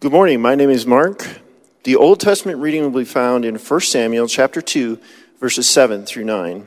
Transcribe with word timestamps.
Good 0.00 0.12
morning. 0.12 0.40
My 0.40 0.54
name 0.54 0.70
is 0.70 0.86
Mark. 0.86 1.26
The 1.82 1.94
Old 1.94 2.20
Testament 2.20 2.58
reading 2.58 2.80
will 2.84 3.00
be 3.00 3.04
found 3.04 3.44
in 3.44 3.56
1 3.56 3.80
Samuel 3.82 4.28
chapter 4.28 4.62
2, 4.62 4.98
verses 5.38 5.68
7 5.68 6.06
through 6.06 6.24
9. 6.24 6.66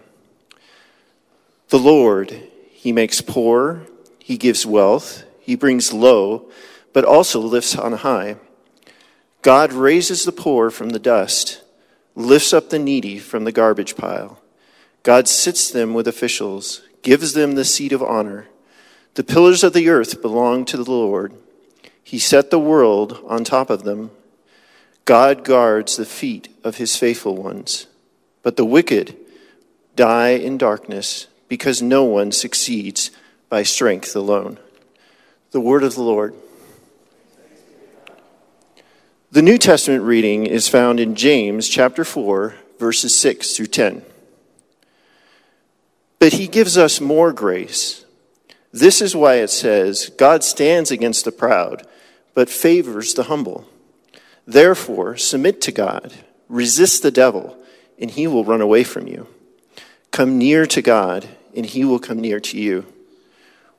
The 1.69 1.79
Lord, 1.79 2.29
he 2.69 2.91
makes 2.91 3.21
poor, 3.21 3.87
he 4.19 4.37
gives 4.37 4.67
wealth, 4.67 5.23
he 5.39 5.55
brings 5.55 5.91
low, 5.91 6.51
but 6.93 7.05
also 7.05 7.39
lifts 7.39 7.75
on 7.75 7.93
high. 7.93 8.35
God 9.41 9.73
raises 9.73 10.25
the 10.25 10.31
poor 10.31 10.69
from 10.69 10.89
the 10.89 10.99
dust, 10.99 11.63
lifts 12.13 12.53
up 12.53 12.69
the 12.69 12.77
needy 12.77 13.17
from 13.17 13.45
the 13.45 13.51
garbage 13.51 13.95
pile. 13.95 14.43
God 15.01 15.27
sits 15.27 15.71
them 15.71 15.95
with 15.95 16.07
officials, 16.07 16.83
gives 17.01 17.33
them 17.33 17.53
the 17.53 17.65
seat 17.65 17.93
of 17.93 18.03
honor. 18.03 18.45
The 19.15 19.23
pillars 19.23 19.63
of 19.63 19.73
the 19.73 19.89
earth 19.89 20.21
belong 20.21 20.65
to 20.65 20.77
the 20.77 20.91
Lord. 20.91 21.33
He 22.03 22.19
set 22.19 22.51
the 22.51 22.59
world 22.59 23.23
on 23.27 23.43
top 23.43 23.69
of 23.69 23.83
them. 23.83 24.11
God 25.05 25.43
guards 25.43 25.95
the 25.95 26.05
feet 26.05 26.49
of 26.63 26.77
his 26.77 26.95
faithful 26.95 27.35
ones. 27.35 27.87
But 28.41 28.57
the 28.57 28.65
wicked 28.65 29.15
die 29.95 30.29
in 30.29 30.57
darkness 30.57 31.27
because 31.47 31.81
no 31.81 32.03
one 32.03 32.31
succeeds 32.31 33.11
by 33.49 33.63
strength 33.63 34.15
alone. 34.15 34.59
The 35.51 35.61
word 35.61 35.83
of 35.83 35.95
the 35.95 36.03
Lord. 36.03 36.33
The 39.31 39.41
New 39.41 39.57
Testament 39.57 40.03
reading 40.03 40.45
is 40.45 40.67
found 40.67 40.99
in 40.99 41.15
James 41.15 41.67
chapter 41.67 42.03
4, 42.03 42.55
verses 42.79 43.15
6 43.19 43.55
through 43.55 43.67
10. 43.67 44.03
But 46.19 46.33
he 46.33 46.47
gives 46.47 46.77
us 46.77 47.01
more 47.01 47.33
grace. 47.33 48.05
This 48.71 49.01
is 49.01 49.15
why 49.15 49.35
it 49.35 49.49
says, 49.49 50.09
God 50.17 50.43
stands 50.43 50.91
against 50.91 51.25
the 51.25 51.31
proud 51.31 51.85
but 52.33 52.49
favors 52.49 53.13
the 53.13 53.23
humble. 53.23 53.67
Therefore, 54.45 55.15
submit 55.17 55.61
to 55.61 55.71
God, 55.71 56.13
resist 56.49 57.03
the 57.03 57.11
devil, 57.11 57.57
and 57.97 58.11
he 58.11 58.27
will 58.27 58.43
run 58.43 58.61
away 58.61 58.83
from 58.83 59.07
you. 59.07 59.27
Come 60.11 60.37
near 60.37 60.65
to 60.65 60.81
God, 60.81 61.27
and 61.55 61.65
he 61.65 61.85
will 61.85 61.99
come 61.99 62.19
near 62.19 62.39
to 62.39 62.57
you. 62.57 62.85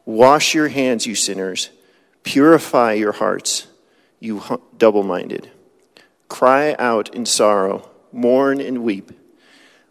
Wash 0.04 0.54
your 0.54 0.68
hands, 0.68 1.06
you 1.06 1.14
sinners. 1.14 1.70
Purify 2.22 2.94
your 2.94 3.12
hearts, 3.12 3.66
you 4.20 4.42
double 4.78 5.02
minded. 5.02 5.50
Cry 6.28 6.74
out 6.78 7.14
in 7.14 7.26
sorrow, 7.26 7.88
mourn 8.12 8.60
and 8.60 8.82
weep. 8.82 9.12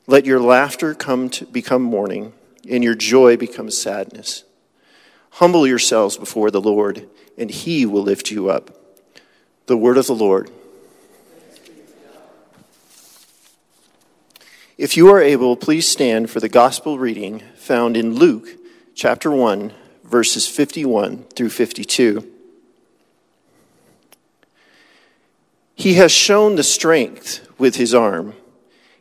Let 0.08 0.26
your 0.26 0.40
laughter 0.40 0.94
come 0.94 1.30
to 1.30 1.46
become 1.46 1.84
mourning, 1.84 2.34
and 2.70 2.84
your 2.84 2.96
joy 2.96 3.38
become 3.38 3.70
sadness. 3.70 4.44
Humble 5.32 5.66
yourselves 5.66 6.18
before 6.18 6.52
the 6.52 6.62
Lord 6.62 7.08
and 7.38 7.50
he 7.50 7.86
will 7.86 8.04
lift 8.04 8.32
you 8.32 8.50
up. 8.50 8.72
The 9.66 9.78
word 9.78 9.98
of 9.98 10.08
the 10.08 10.16
Lord. 10.16 10.50
If 14.78 14.98
you 14.98 15.10
are 15.10 15.22
able, 15.22 15.56
please 15.56 15.88
stand 15.88 16.30
for 16.30 16.40
the 16.40 16.50
gospel 16.50 16.98
reading 16.98 17.44
found 17.56 17.96
in 17.96 18.16
Luke 18.16 18.50
chapter 18.96 19.32
1, 19.32 19.72
verses 20.04 20.48
51 20.48 21.24
through 21.36 21.50
52. 21.50 22.30
He 25.76 25.94
has 25.96 26.12
shown 26.12 26.56
the 26.56 26.64
strength 26.64 27.48
with 27.58 27.76
his 27.76 27.94
arm. 27.94 28.34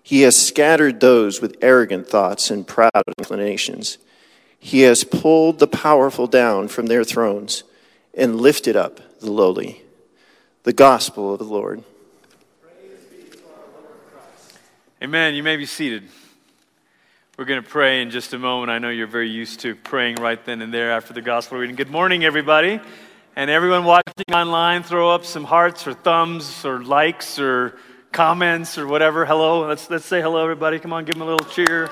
He 0.02 0.22
has 0.22 0.36
scattered 0.36 1.00
those 1.00 1.40
with 1.40 1.56
arrogant 1.62 2.08
thoughts 2.08 2.50
and 2.50 2.66
proud 2.66 2.90
inclinations. 3.18 3.98
He 4.58 4.82
has 4.82 5.04
pulled 5.04 5.58
the 5.58 5.66
powerful 5.66 6.26
down 6.26 6.68
from 6.68 6.86
their 6.86 7.04
thrones 7.04 7.64
and 8.14 8.40
lifted 8.40 8.76
up 8.76 9.00
the 9.20 9.30
lowly. 9.30 9.82
The 10.64 10.72
gospel 10.72 11.32
of 11.32 11.38
the 11.38 11.44
Lord. 11.44 11.82
Amen. 15.02 15.34
You 15.34 15.42
may 15.42 15.56
be 15.56 15.66
seated. 15.66 16.04
We're 17.36 17.46
going 17.46 17.62
to 17.62 17.68
pray 17.68 18.02
in 18.02 18.10
just 18.10 18.34
a 18.34 18.38
moment. 18.38 18.70
I 18.70 18.78
know 18.78 18.90
you're 18.90 19.08
very 19.08 19.28
used 19.28 19.60
to 19.60 19.74
praying 19.74 20.16
right 20.16 20.44
then 20.44 20.62
and 20.62 20.72
there 20.72 20.92
after 20.92 21.12
the 21.12 21.22
gospel 21.22 21.58
reading. 21.58 21.74
Good 21.74 21.90
morning, 21.90 22.24
everybody. 22.24 22.78
And 23.34 23.50
everyone 23.50 23.84
watching 23.84 24.32
online, 24.32 24.82
throw 24.82 25.10
up 25.10 25.24
some 25.24 25.42
hearts 25.42 25.86
or 25.86 25.94
thumbs 25.94 26.64
or 26.64 26.84
likes 26.84 27.38
or 27.40 27.76
comments 28.12 28.78
or 28.78 28.86
whatever. 28.86 29.24
Hello. 29.24 29.66
Let's, 29.66 29.90
let's 29.90 30.04
say 30.04 30.20
hello, 30.20 30.42
everybody. 30.42 30.78
Come 30.78 30.92
on, 30.92 31.04
give 31.04 31.14
them 31.14 31.22
a 31.22 31.26
little 31.26 31.48
cheer. 31.48 31.90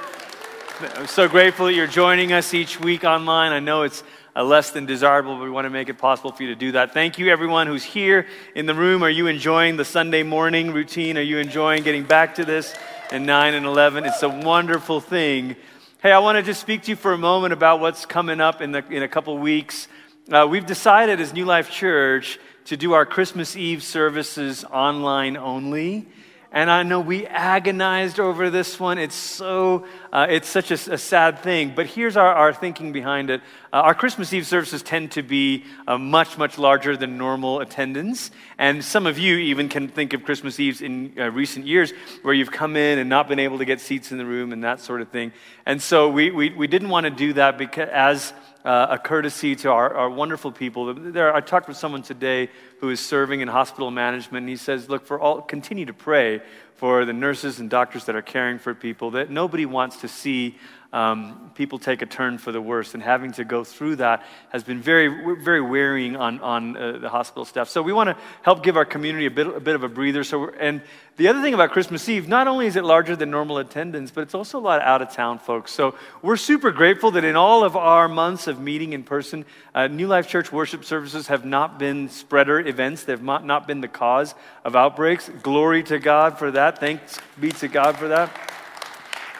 I'm 0.94 1.06
so 1.06 1.28
grateful 1.28 1.66
that 1.66 1.74
you're 1.74 1.86
joining 1.86 2.32
us 2.32 2.54
each 2.54 2.78
week 2.78 3.04
online. 3.04 3.52
I 3.52 3.58
know 3.58 3.82
it's 3.82 4.04
uh, 4.40 4.44
less 4.44 4.70
than 4.70 4.86
desirable, 4.86 5.36
but 5.36 5.44
we 5.44 5.50
want 5.50 5.66
to 5.66 5.70
make 5.70 5.90
it 5.90 5.98
possible 5.98 6.32
for 6.32 6.42
you 6.42 6.48
to 6.48 6.54
do 6.54 6.72
that. 6.72 6.94
Thank 6.94 7.18
you, 7.18 7.28
everyone 7.28 7.66
who's 7.66 7.84
here 7.84 8.26
in 8.54 8.64
the 8.64 8.74
room. 8.74 9.02
Are 9.02 9.10
you 9.10 9.26
enjoying 9.26 9.76
the 9.76 9.84
Sunday 9.84 10.22
morning 10.22 10.72
routine? 10.72 11.18
Are 11.18 11.22
you 11.22 11.36
enjoying 11.36 11.82
getting 11.82 12.04
back 12.04 12.36
to 12.36 12.44
this 12.46 12.74
in 13.12 13.26
9 13.26 13.52
and 13.52 13.66
11? 13.66 14.06
It's 14.06 14.22
a 14.22 14.30
wonderful 14.30 14.98
thing. 14.98 15.56
Hey, 16.02 16.10
I 16.10 16.20
want 16.20 16.36
to 16.36 16.42
just 16.42 16.58
speak 16.58 16.84
to 16.84 16.90
you 16.92 16.96
for 16.96 17.12
a 17.12 17.18
moment 17.18 17.52
about 17.52 17.80
what's 17.80 18.06
coming 18.06 18.40
up 18.40 18.62
in, 18.62 18.72
the, 18.72 18.82
in 18.88 19.02
a 19.02 19.08
couple 19.08 19.36
weeks. 19.36 19.88
Uh, 20.32 20.46
we've 20.48 20.64
decided 20.64 21.20
as 21.20 21.34
New 21.34 21.44
Life 21.44 21.70
Church 21.70 22.38
to 22.64 22.78
do 22.78 22.94
our 22.94 23.04
Christmas 23.04 23.56
Eve 23.56 23.82
services 23.82 24.64
online 24.64 25.36
only. 25.36 26.08
And 26.52 26.68
I 26.68 26.82
know 26.82 26.98
we 26.98 27.28
agonized 27.28 28.18
over 28.18 28.50
this 28.50 28.80
one. 28.80 28.98
It's 28.98 29.14
so, 29.14 29.86
uh, 30.12 30.26
it's 30.28 30.48
such 30.48 30.72
a, 30.72 30.94
a, 30.94 30.98
sad 30.98 31.38
thing. 31.38 31.74
But 31.76 31.86
here's 31.86 32.16
our, 32.16 32.34
our 32.34 32.52
thinking 32.52 32.90
behind 32.90 33.30
it. 33.30 33.40
Uh, 33.72 33.76
our 33.76 33.94
Christmas 33.94 34.32
Eve 34.32 34.44
services 34.48 34.82
tend 34.82 35.12
to 35.12 35.22
be 35.22 35.64
uh, 35.86 35.96
much, 35.96 36.38
much 36.38 36.58
larger 36.58 36.96
than 36.96 37.16
normal 37.16 37.60
attendance. 37.60 38.32
And 38.58 38.84
some 38.84 39.06
of 39.06 39.16
you 39.16 39.36
even 39.36 39.68
can 39.68 39.86
think 39.86 40.12
of 40.12 40.24
Christmas 40.24 40.58
Eves 40.58 40.82
in 40.82 41.14
uh, 41.16 41.30
recent 41.30 41.66
years 41.66 41.92
where 42.22 42.34
you've 42.34 42.50
come 42.50 42.74
in 42.74 42.98
and 42.98 43.08
not 43.08 43.28
been 43.28 43.38
able 43.38 43.58
to 43.58 43.64
get 43.64 43.80
seats 43.80 44.10
in 44.10 44.18
the 44.18 44.26
room 44.26 44.52
and 44.52 44.64
that 44.64 44.80
sort 44.80 45.02
of 45.02 45.08
thing. 45.10 45.30
And 45.66 45.80
so 45.80 46.08
we, 46.08 46.32
we, 46.32 46.50
we 46.50 46.66
didn't 46.66 46.88
want 46.88 47.04
to 47.04 47.10
do 47.10 47.32
that 47.34 47.58
because 47.58 47.88
as 47.90 48.32
uh, 48.64 48.88
a 48.90 48.98
courtesy 48.98 49.56
to 49.56 49.70
our, 49.70 49.94
our 49.94 50.10
wonderful 50.10 50.52
people. 50.52 50.94
There, 50.94 51.34
I 51.34 51.40
talked 51.40 51.68
with 51.68 51.76
someone 51.76 52.02
today 52.02 52.50
who 52.80 52.90
is 52.90 53.00
serving 53.00 53.40
in 53.40 53.48
hospital 53.48 53.90
management, 53.90 54.42
and 54.42 54.48
he 54.48 54.56
says, 54.56 54.88
Look, 54.88 55.06
for 55.06 55.18
all, 55.18 55.40
continue 55.40 55.86
to 55.86 55.94
pray 55.94 56.42
for 56.80 57.04
the 57.04 57.12
nurses 57.12 57.60
and 57.60 57.68
doctors 57.68 58.06
that 58.06 58.16
are 58.16 58.22
caring 58.22 58.58
for 58.58 58.74
people, 58.74 59.10
that 59.10 59.28
nobody 59.28 59.66
wants 59.66 59.98
to 59.98 60.08
see 60.08 60.56
um, 60.94 61.52
people 61.54 61.78
take 61.78 62.00
a 62.00 62.06
turn 62.06 62.38
for 62.38 62.52
the 62.52 62.60
worse. 62.60 62.94
And 62.94 63.02
having 63.02 63.32
to 63.32 63.44
go 63.44 63.64
through 63.64 63.96
that 63.96 64.24
has 64.48 64.64
been 64.64 64.80
very, 64.80 65.36
very 65.42 65.60
wearying 65.60 66.16
on, 66.16 66.40
on 66.40 66.76
uh, 66.76 66.98
the 66.98 67.10
hospital 67.10 67.44
staff. 67.44 67.68
So 67.68 67.82
we 67.82 67.92
want 67.92 68.08
to 68.08 68.16
help 68.40 68.62
give 68.62 68.78
our 68.78 68.86
community 68.86 69.26
a 69.26 69.30
bit, 69.30 69.46
a 69.46 69.60
bit 69.60 69.74
of 69.74 69.84
a 69.84 69.90
breather. 69.90 70.24
So 70.24 70.48
and 70.48 70.80
the 71.20 71.28
other 71.28 71.42
thing 71.42 71.52
about 71.52 71.72
Christmas 71.72 72.08
Eve, 72.08 72.28
not 72.28 72.48
only 72.48 72.66
is 72.66 72.76
it 72.76 72.84
larger 72.84 73.14
than 73.14 73.30
normal 73.30 73.58
attendance, 73.58 74.10
but 74.10 74.22
it's 74.22 74.34
also 74.34 74.58
a 74.58 74.60
lot 74.60 74.80
of 74.80 74.86
out 74.86 75.02
of 75.02 75.12
town 75.12 75.38
folks. 75.38 75.70
So 75.70 75.94
we're 76.22 76.38
super 76.38 76.70
grateful 76.70 77.10
that 77.10 77.24
in 77.24 77.36
all 77.36 77.62
of 77.62 77.76
our 77.76 78.08
months 78.08 78.46
of 78.46 78.58
meeting 78.58 78.94
in 78.94 79.02
person, 79.02 79.44
uh, 79.74 79.86
New 79.86 80.06
Life 80.06 80.28
Church 80.28 80.50
worship 80.50 80.82
services 80.82 81.26
have 81.26 81.44
not 81.44 81.78
been 81.78 82.08
spreader 82.08 82.58
events. 82.58 83.04
They've 83.04 83.22
not, 83.22 83.44
not 83.44 83.66
been 83.66 83.82
the 83.82 83.88
cause 83.88 84.34
of 84.64 84.74
outbreaks. 84.74 85.28
Glory 85.42 85.82
to 85.84 85.98
God 85.98 86.38
for 86.38 86.52
that. 86.52 86.69
Thanks 86.78 87.18
be 87.40 87.50
to 87.52 87.68
God 87.68 87.96
for 87.96 88.08
that 88.08 88.50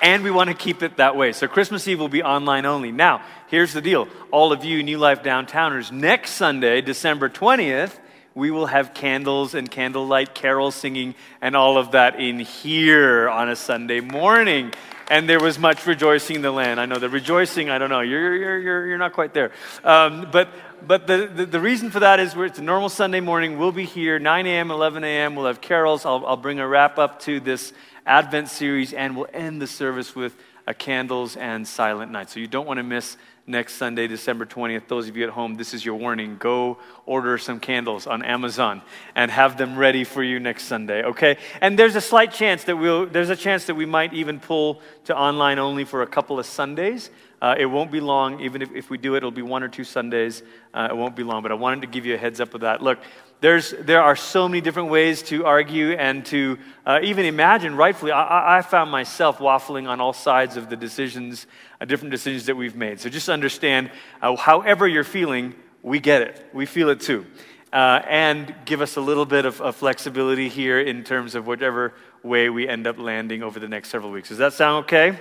and 0.03 0.25
we 0.25 0.31
want 0.31 0.49
to 0.49 0.55
keep 0.55 0.83
it 0.83 0.97
that 0.97 1.17
way. 1.17 1.33
So 1.33 1.47
Christmas 1.47 1.87
Eve 1.87 2.01
will 2.01 2.09
be 2.09 2.23
online 2.23 2.67
only. 2.67 2.93
Now, 2.93 3.23
here's 3.49 3.73
the 3.73 3.83
deal. 3.83 4.09
All 4.31 4.53
of 4.53 4.65
you 4.65 4.83
New 4.83 4.99
Life 4.99 5.23
Downtowners, 5.23 5.93
next 5.93 6.33
Sunday, 6.33 6.81
December 6.81 7.29
20th, 7.29 7.99
we 8.35 8.51
will 8.51 8.67
have 8.67 8.95
candles 8.95 9.55
and 9.55 9.71
candlelight 9.71 10.35
carols 10.35 10.75
singing 10.75 11.15
and 11.41 11.57
all 11.57 11.77
of 11.77 11.93
that 11.93 12.21
in 12.21 12.39
here 12.39 13.29
on 13.29 13.49
a 13.49 13.57
Sunday 13.57 14.01
morning. 14.01 14.73
And 15.11 15.29
there 15.29 15.41
was 15.41 15.59
much 15.59 15.87
rejoicing 15.87 16.37
in 16.37 16.43
the 16.43 16.53
land. 16.53 16.79
I 16.81 16.87
know 16.87 17.01
the 17.01 17.09
rejoicing, 17.09 17.69
I 17.69 17.79
don't 17.79 17.91
know, 17.91 18.01
you're, 18.01 18.37
you're, 18.37 18.59
you're, 18.59 18.87
you're 18.87 18.99
not 18.99 19.13
quite 19.13 19.35
there. 19.35 19.51
Um, 19.83 20.29
but 20.31 20.49
but 20.87 21.07
the, 21.07 21.31
the, 21.35 21.47
the, 21.47 21.61
reason 21.61 21.91
for 21.91 22.01
that 22.01 22.21
is 22.21 22.35
it's 22.37 22.59
a 22.59 22.63
normal 22.63 22.89
Sunday 22.89 23.21
morning. 23.21 23.59
We'll 23.59 23.73
be 23.73 23.85
here 23.85 24.19
9 24.19 24.47
a.m., 24.47 24.71
11 24.71 25.05
a.m. 25.05 25.37
We'll 25.37 25.47
have 25.47 25.61
carols. 25.61 26.05
I'll, 26.05 26.25
I'll 26.27 26.37
bring 26.37 26.61
a 26.61 26.67
wrap 26.67 26.99
up 26.99 27.21
to 27.21 27.41
this 27.41 27.73
Advent 28.07 28.49
series, 28.49 28.93
and 28.93 29.17
we'll 29.17 29.29
end 29.33 29.61
the 29.61 29.67
service 29.67 30.15
with 30.15 30.37
a 30.67 30.75
candles 30.75 31.37
and 31.37 31.67
silent 31.67 32.13
night. 32.13 32.31
So 32.31 32.41
you 32.41 32.47
don't 32.47 32.67
want 32.67 32.79
to 32.79 32.83
miss 32.83 33.17
next 33.47 33.75
Sunday, 33.75 34.07
December 34.07 34.47
20th. 34.47 34.87
Those 34.87 35.09
of 35.09 35.17
you 35.17 35.25
at 35.25 35.31
home, 35.31 35.57
this 35.57 35.75
is 35.75 35.85
your 35.85 35.97
warning. 35.97 36.37
Go 36.39 36.79
order 37.07 37.37
some 37.39 37.59
candles 37.59 38.07
on 38.07 38.23
Amazon 38.23 38.81
and 39.15 39.31
have 39.31 39.59
them 39.59 39.77
ready 39.77 40.05
for 40.05 40.23
you 40.23 40.39
next 40.39 40.65
Sunday, 40.65 41.03
okay? 41.03 41.37
And 41.61 41.79
there's 41.79 41.97
a 41.97 42.01
slight 42.01 42.33
chance 42.33 42.65
that 42.65 42.77
we'll, 42.77 43.07
there's 43.07 43.31
a 43.31 43.37
chance 43.37 43.67
that 43.67 43.75
we 43.75 43.87
might 43.87 44.13
even 44.13 44.39
pull 44.39 44.81
to 45.05 45.17
online 45.17 45.59
only 45.59 45.85
for 45.85 46.03
a 46.03 46.07
couple 46.07 46.39
of 46.39 46.47
Sundays. 46.47 47.11
Uh, 47.41 47.55
it 47.59 47.67
won't 47.67 47.91
be 47.91 48.01
long. 48.01 48.41
Even 48.41 48.63
if, 48.63 48.71
if 48.75 48.91
we 48.91 48.99
do 48.99 49.15
it, 49.15 49.19
it'll 49.19 49.31
be 49.31 49.43
one 49.43 49.63
or 49.63 49.69
two 49.69 49.85
Sundays. 49.85 50.43
Uh, 50.75 50.89
it 50.91 50.97
won't 50.97 51.17
be 51.17 51.23
long, 51.23 51.43
but 51.43 51.51
I 51.51 51.55
wanted 51.55 51.81
to 51.83 51.87
give 51.87 52.05
you 52.05 52.15
a 52.15 52.19
heads 52.19 52.41
up 52.41 52.55
of 52.55 52.61
that. 52.61 52.83
Look, 52.83 52.99
there's, 53.41 53.71
there 53.71 54.03
are 54.03 54.17
so 54.17 54.49
many 54.49 54.61
different 54.61 54.91
ways 54.91 55.23
to 55.25 55.47
argue 55.47 55.93
and 55.93 56.27
to 56.27 56.59
uh, 56.85 57.01
even 57.03 57.25
imagine 57.25 57.75
rightfully. 57.77 58.13
I, 58.13 58.59
I, 58.59 58.63
found 58.63 58.91
myself 58.91 59.39
waffling 59.39 59.89
on 59.89 60.01
all 60.01 60.13
sides 60.13 60.59
of 60.59 60.69
the 60.69 60.77
decisions, 60.77 61.47
uh, 61.81 61.87
different 61.87 62.11
decisions 62.11 62.47
that 62.47 62.57
we've 62.57 62.77
made. 62.77 63.01
So 63.01 63.09
just 63.09 63.31
understand, 63.31 63.91
uh, 64.21 64.37
however 64.37 64.87
you're 64.87 65.05
feeling, 65.05 65.55
we 65.83 66.01
get 66.01 66.21
it. 66.21 66.47
We 66.53 66.67
feel 66.67 66.91
it 66.91 67.01
too. 67.01 67.25
uh, 67.73 68.03
and 68.09 68.55
give 68.65 68.81
us 68.81 68.97
a 68.97 69.01
little 69.01 69.27
bit 69.27 69.45
of, 69.45 69.61
of 69.61 69.77
flexibility 69.77 70.49
here 70.49 70.81
in 70.81 71.05
terms 71.05 71.35
of 71.35 71.47
whatever 71.47 71.95
way 72.23 72.51
we 72.51 72.69
end 72.69 72.87
up 72.87 72.99
landing 72.99 73.43
over 73.43 73.61
the 73.61 73.69
next 73.69 73.91
several 73.91 74.11
weeks. 74.11 74.29
Does 74.29 74.39
that 74.39 74.53
sound 74.53 74.85
okay? 74.85 75.19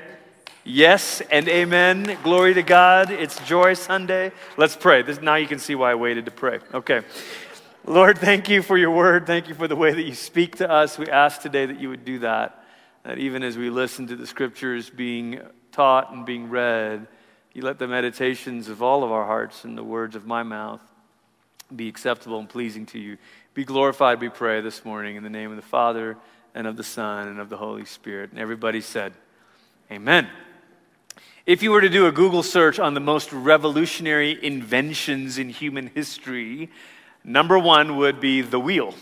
Yes 0.72 1.24
and 1.32 1.50
amen. 1.50 2.16
Glory 2.22 2.54
to 2.54 2.62
God. 2.62 3.10
It's 3.10 3.40
Joy 3.48 3.74
Sunday. 3.74 4.32
Let's 4.56 4.76
pray. 4.76 5.02
This, 5.02 5.20
now 5.20 5.34
you 5.34 5.48
can 5.48 5.58
see 5.58 5.74
why 5.74 5.90
I 5.90 5.96
waited 5.96 6.26
to 6.26 6.32
pray. 6.32 6.60
Okay. 6.72 7.02
Lord, 7.86 8.20
thank 8.20 8.50
you 8.50 8.62
for 8.62 8.78
your 8.78 8.92
word. 8.92 9.26
Thank 9.26 9.50
you 9.50 9.56
for 9.56 9.68
the 9.68 9.76
way 9.76 9.92
that 9.92 10.04
you 10.04 10.14
speak 10.14 10.58
to 10.58 10.70
us. 10.70 11.00
We 11.00 11.08
ask 11.08 11.42
today 11.42 11.66
that 11.66 11.80
you 11.80 11.90
would 11.90 12.06
do 12.06 12.20
that. 12.20 12.64
That 13.02 13.18
even 13.18 13.42
as 13.42 13.58
we 13.58 13.72
listen 13.72 14.06
to 14.10 14.16
the 14.16 14.28
scriptures 14.28 14.92
being 14.92 15.42
taught 15.72 16.14
and 16.14 16.24
being 16.24 16.52
read, 16.52 17.08
you 17.52 17.64
let 17.64 17.80
the 17.80 17.88
meditations 17.88 18.70
of 18.70 18.84
all 18.84 19.04
of 19.04 19.12
our 19.12 19.26
hearts 19.26 19.66
and 19.66 19.76
the 19.76 19.84
words 19.84 20.16
of 20.16 20.28
my 20.28 20.44
mouth 20.44 20.82
be 21.76 21.88
acceptable 21.88 22.38
and 22.38 22.48
pleasing 22.48 22.86
to 22.86 23.00
you. 23.00 23.18
Be 23.56 23.66
glorified, 23.66 24.22
we 24.22 24.30
pray, 24.30 24.62
this 24.62 24.86
morning 24.86 25.16
in 25.16 25.24
the 25.24 25.32
name 25.32 25.50
of 25.50 25.56
the 25.56 25.64
Father 25.64 26.16
and 26.54 26.68
of 26.68 26.78
the 26.78 26.84
Son 26.84 27.28
and 27.28 27.40
of 27.40 27.50
the 27.50 27.58
Holy 27.58 27.86
Spirit. 27.86 28.30
And 28.30 28.40
everybody 28.40 28.82
said, 28.82 29.14
Amen. 29.92 30.30
If 31.50 31.64
you 31.64 31.72
were 31.72 31.82
to 31.82 31.90
do 31.90 32.06
a 32.06 32.12
Google 32.12 32.44
search 32.44 32.78
on 32.78 32.94
the 32.94 33.00
most 33.00 33.34
revolutionary 33.34 34.38
inventions 34.46 35.40
in 35.40 35.50
human 35.50 35.88
history, 35.96 36.70
number 37.24 37.58
one 37.58 37.98
would 37.98 38.20
be 38.20 38.42
the 38.42 38.60
wheel. 38.60 38.94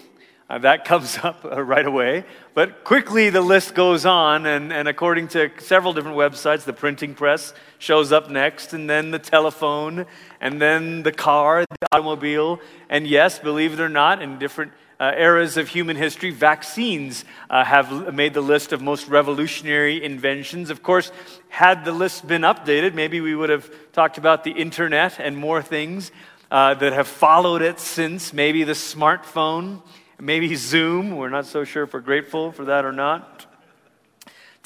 Uh, 0.49 0.57
that 0.59 0.85
comes 0.85 1.17
up 1.23 1.44
uh, 1.44 1.61
right 1.61 1.85
away. 1.85 2.23
But 2.53 2.85
quickly 2.85 3.29
the 3.29 3.41
list 3.41 3.75
goes 3.75 4.05
on, 4.05 4.45
and, 4.45 4.71
and 4.71 4.88
according 4.88 5.27
to 5.29 5.51
several 5.59 5.91
different 5.91 6.15
websites, 6.15 6.63
the 6.63 6.71
printing 6.71 7.15
press 7.15 7.53
shows 7.79 8.13
up 8.13 8.29
next, 8.29 8.71
and 8.71 8.89
then 8.89 9.11
the 9.11 9.19
telephone, 9.19 10.05
and 10.39 10.61
then 10.61 11.03
the 11.03 11.11
car, 11.11 11.65
the 11.69 11.88
automobile. 11.91 12.61
And 12.89 13.05
yes, 13.05 13.39
believe 13.39 13.73
it 13.73 13.81
or 13.81 13.89
not, 13.89 14.21
in 14.21 14.39
different 14.39 14.71
uh, 14.99 15.11
eras 15.15 15.57
of 15.57 15.67
human 15.67 15.95
history, 15.95 16.31
vaccines 16.31 17.25
uh, 17.49 17.63
have 17.63 18.13
made 18.13 18.33
the 18.33 18.41
list 18.41 18.73
of 18.73 18.81
most 18.81 19.07
revolutionary 19.07 20.03
inventions. 20.03 20.69
Of 20.69 20.81
course, 20.81 21.11
had 21.49 21.85
the 21.85 21.91
list 21.91 22.27
been 22.27 22.41
updated, 22.41 22.94
maybe 22.94 23.21
we 23.21 23.35
would 23.35 23.49
have 23.49 23.69
talked 23.91 24.17
about 24.17 24.44
the 24.44 24.51
internet 24.51 25.19
and 25.19 25.38
more 25.38 25.61
things 25.61 26.11
uh, 26.49 26.73
that 26.75 26.94
have 26.94 27.07
followed 27.07 27.61
it 27.61 27.79
since. 27.79 28.33
Maybe 28.33 28.63
the 28.63 28.73
smartphone, 28.73 29.81
maybe 30.19 30.55
Zoom. 30.55 31.15
We're 31.15 31.29
not 31.29 31.45
so 31.45 31.63
sure 31.63 31.83
if 31.83 31.93
we're 31.93 32.00
grateful 32.00 32.51
for 32.51 32.65
that 32.65 32.85
or 32.85 32.91
not. 32.91 33.45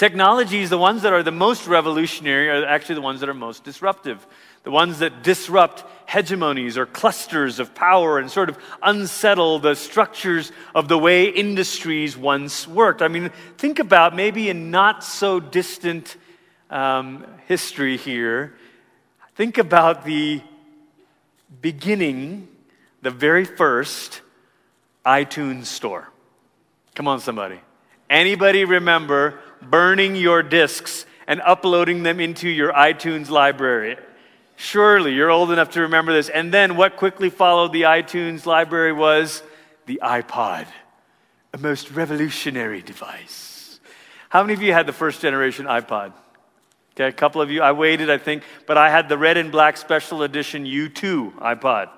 Technologies, 0.01 0.71
the 0.71 0.79
ones 0.79 1.03
that 1.03 1.13
are 1.13 1.21
the 1.21 1.31
most 1.31 1.67
revolutionary, 1.67 2.49
are 2.49 2.65
actually 2.65 2.95
the 2.95 3.01
ones 3.01 3.19
that 3.19 3.29
are 3.29 3.35
most 3.35 3.63
disruptive 3.63 4.25
the 4.63 4.71
ones 4.71 4.97
that 4.97 5.21
disrupt 5.21 5.83
hegemonies 6.09 6.75
or 6.75 6.87
clusters 6.87 7.59
of 7.59 7.75
power 7.75 8.17
and 8.17 8.31
sort 8.31 8.49
of 8.49 8.57
unsettle 8.81 9.59
the 9.59 9.75
structures 9.75 10.51
of 10.73 10.87
the 10.87 10.97
way 10.97 11.25
industries 11.29 12.17
once 12.17 12.67
worked. 12.67 13.03
I 13.03 13.09
mean, 13.09 13.29
think 13.59 13.77
about 13.77 14.15
maybe 14.15 14.49
in 14.49 14.71
not 14.71 15.03
so 15.03 15.39
distant 15.39 16.17
um, 16.71 17.23
history 17.47 17.95
here, 17.95 18.55
think 19.35 19.59
about 19.59 20.03
the 20.03 20.41
beginning, 21.61 22.47
the 23.03 23.11
very 23.11 23.45
first 23.45 24.21
iTunes 25.05 25.65
store. 25.65 26.09
Come 26.95 27.07
on, 27.07 27.19
somebody. 27.19 27.59
Anybody 28.09 28.65
remember 28.65 29.39
burning 29.61 30.15
your 30.15 30.43
discs 30.43 31.05
and 31.27 31.41
uploading 31.41 32.03
them 32.03 32.19
into 32.19 32.49
your 32.49 32.73
iTunes 32.73 33.29
library? 33.29 33.97
Surely 34.55 35.13
you're 35.13 35.31
old 35.31 35.51
enough 35.51 35.71
to 35.71 35.81
remember 35.81 36.13
this. 36.13 36.29
And 36.29 36.53
then 36.53 36.75
what 36.75 36.95
quickly 36.95 37.29
followed 37.29 37.73
the 37.73 37.83
iTunes 37.83 38.45
library 38.45 38.93
was 38.93 39.41
the 39.87 40.01
iPod, 40.03 40.67
a 41.53 41.57
most 41.57 41.91
revolutionary 41.91 42.81
device. 42.81 43.79
How 44.29 44.43
many 44.43 44.53
of 44.53 44.61
you 44.61 44.71
had 44.71 44.85
the 44.85 44.93
first 44.93 45.21
generation 45.21 45.65
iPod? 45.65 46.13
Okay, 46.93 47.07
a 47.07 47.11
couple 47.11 47.41
of 47.41 47.49
you. 47.49 47.61
I 47.61 47.71
waited, 47.71 48.09
I 48.09 48.17
think, 48.17 48.43
but 48.67 48.77
I 48.77 48.89
had 48.89 49.09
the 49.09 49.17
red 49.17 49.37
and 49.37 49.51
black 49.51 49.77
special 49.77 50.23
edition 50.23 50.65
U2 50.65 51.33
iPod. 51.35 51.89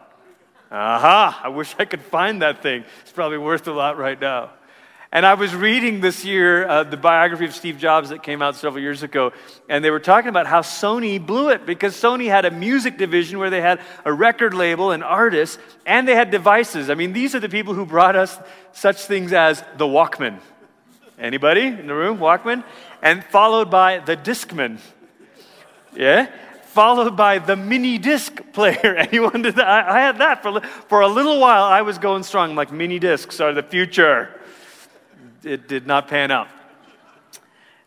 Aha, 0.71 1.41
I 1.43 1.49
wish 1.49 1.75
I 1.77 1.85
could 1.85 2.01
find 2.01 2.41
that 2.41 2.63
thing. 2.63 2.83
It's 3.01 3.11
probably 3.11 3.37
worth 3.37 3.67
a 3.67 3.71
lot 3.71 3.97
right 3.97 4.19
now. 4.19 4.51
And 5.13 5.27
I 5.27 5.35
was 5.35 5.53
reading 5.53 6.01
this 6.01 6.25
year 6.25 6.67
uh, 6.67 6.83
the 6.85 6.97
biography 6.97 7.45
of 7.45 7.53
Steve 7.53 7.77
Jobs 7.77 8.09
that 8.09 8.23
came 8.23 8.41
out 8.41 8.55
several 8.55 8.81
years 8.81 9.03
ago, 9.03 9.31
and 9.69 9.85
they 9.85 9.91
were 9.91 9.99
talking 9.99 10.27
about 10.27 10.47
how 10.47 10.61
Sony 10.61 11.23
blew 11.23 11.49
it 11.49 11.67
because 11.67 11.93
Sony 11.93 12.29
had 12.29 12.45
a 12.45 12.51
music 12.51 12.97
division 12.97 13.37
where 13.37 13.51
they 13.51 13.61
had 13.61 13.79
a 14.05 14.11
record 14.11 14.55
label 14.55 14.89
and 14.89 15.03
artists, 15.03 15.59
and 15.85 16.07
they 16.07 16.15
had 16.15 16.31
devices. 16.31 16.89
I 16.89 16.95
mean, 16.95 17.13
these 17.13 17.35
are 17.35 17.39
the 17.39 17.47
people 17.47 17.75
who 17.75 17.85
brought 17.85 18.15
us 18.15 18.39
such 18.71 19.03
things 19.03 19.33
as 19.33 19.63
the 19.77 19.85
Walkman. 19.85 20.39
Anybody 21.19 21.67
in 21.67 21.85
the 21.85 21.93
room? 21.93 22.17
Walkman? 22.17 22.63
And 23.03 23.23
followed 23.25 23.69
by 23.69 23.99
the 23.99 24.17
Discman. 24.17 24.79
Yeah? 25.95 26.27
Followed 26.69 27.15
by 27.15 27.37
the 27.37 27.55
mini 27.55 27.99
disc 27.99 28.41
player. 28.51 28.95
Anyone 28.97 29.43
did 29.43 29.57
that? 29.57 29.67
I, 29.67 29.95
I 29.95 29.99
had 29.99 30.17
that 30.17 30.41
for, 30.41 30.59
for 30.61 31.01
a 31.01 31.07
little 31.07 31.39
while. 31.39 31.65
I 31.65 31.83
was 31.83 31.99
going 31.99 32.23
strong. 32.23 32.49
I'm 32.49 32.55
like, 32.55 32.71
mini 32.71 32.97
discs 32.97 33.39
are 33.39 33.53
the 33.53 33.61
future 33.61 34.39
it 35.45 35.67
did 35.67 35.85
not 35.87 36.07
pan 36.07 36.31
out. 36.31 36.47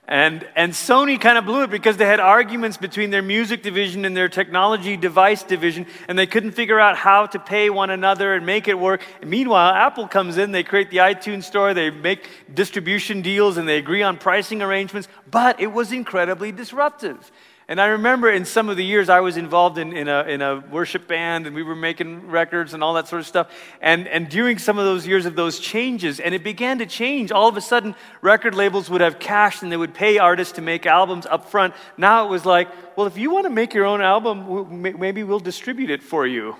And, 0.08 0.46
and 0.54 0.72
Sony 0.72 1.20
kind 1.20 1.36
of 1.36 1.44
blew 1.44 1.64
it 1.64 1.70
because 1.70 1.96
they 1.96 2.06
had 2.06 2.20
arguments 2.20 2.76
between 2.76 3.10
their 3.10 3.22
music 3.22 3.64
division 3.64 4.04
and 4.04 4.16
their 4.16 4.28
technology 4.28 4.96
device 4.96 5.42
division, 5.42 5.84
and 6.06 6.16
they 6.16 6.28
couldn't 6.28 6.52
figure 6.52 6.78
out 6.78 6.96
how 6.96 7.26
to 7.26 7.40
pay 7.40 7.70
one 7.70 7.90
another 7.90 8.34
and 8.34 8.46
make 8.46 8.68
it 8.68 8.78
work. 8.78 9.02
And 9.20 9.28
meanwhile, 9.28 9.74
Apple 9.74 10.06
comes 10.06 10.38
in, 10.38 10.52
they 10.52 10.62
create 10.62 10.90
the 10.90 10.98
iTunes 10.98 11.42
store, 11.42 11.74
they 11.74 11.90
make 11.90 12.28
distribution 12.54 13.20
deals, 13.20 13.56
and 13.56 13.68
they 13.68 13.78
agree 13.78 14.02
on 14.02 14.16
pricing 14.16 14.62
arrangements, 14.62 15.08
but 15.28 15.60
it 15.60 15.72
was 15.72 15.90
incredibly 15.90 16.52
disruptive. 16.52 17.32
And 17.68 17.80
I 17.80 17.86
remember 17.86 18.30
in 18.30 18.44
some 18.44 18.68
of 18.68 18.76
the 18.76 18.84
years 18.84 19.08
I 19.08 19.18
was 19.18 19.36
involved 19.36 19.76
in, 19.76 19.92
in, 19.92 20.06
a, 20.06 20.22
in 20.22 20.40
a 20.40 20.60
worship 20.70 21.08
band 21.08 21.48
and 21.48 21.56
we 21.56 21.64
were 21.64 21.74
making 21.74 22.28
records 22.28 22.74
and 22.74 22.82
all 22.82 22.94
that 22.94 23.08
sort 23.08 23.18
of 23.18 23.26
stuff. 23.26 23.50
And, 23.80 24.06
and 24.06 24.28
during 24.28 24.58
some 24.58 24.78
of 24.78 24.84
those 24.84 25.04
years 25.04 25.26
of 25.26 25.34
those 25.34 25.58
changes, 25.58 26.20
and 26.20 26.32
it 26.32 26.44
began 26.44 26.78
to 26.78 26.86
change, 26.86 27.32
all 27.32 27.48
of 27.48 27.56
a 27.56 27.60
sudden 27.60 27.96
record 28.22 28.54
labels 28.54 28.88
would 28.88 29.00
have 29.00 29.18
cash 29.18 29.62
and 29.62 29.72
they 29.72 29.76
would 29.76 29.94
pay 29.94 30.18
artists 30.18 30.54
to 30.54 30.62
make 30.62 30.86
albums 30.86 31.26
up 31.26 31.50
front. 31.50 31.74
Now 31.96 32.24
it 32.24 32.30
was 32.30 32.46
like, 32.46 32.68
well, 32.96 33.08
if 33.08 33.18
you 33.18 33.32
want 33.32 33.46
to 33.46 33.50
make 33.50 33.74
your 33.74 33.84
own 33.84 34.00
album, 34.00 34.80
maybe 34.80 35.24
we'll 35.24 35.40
distribute 35.40 35.90
it 35.90 36.04
for 36.04 36.24
you. 36.24 36.54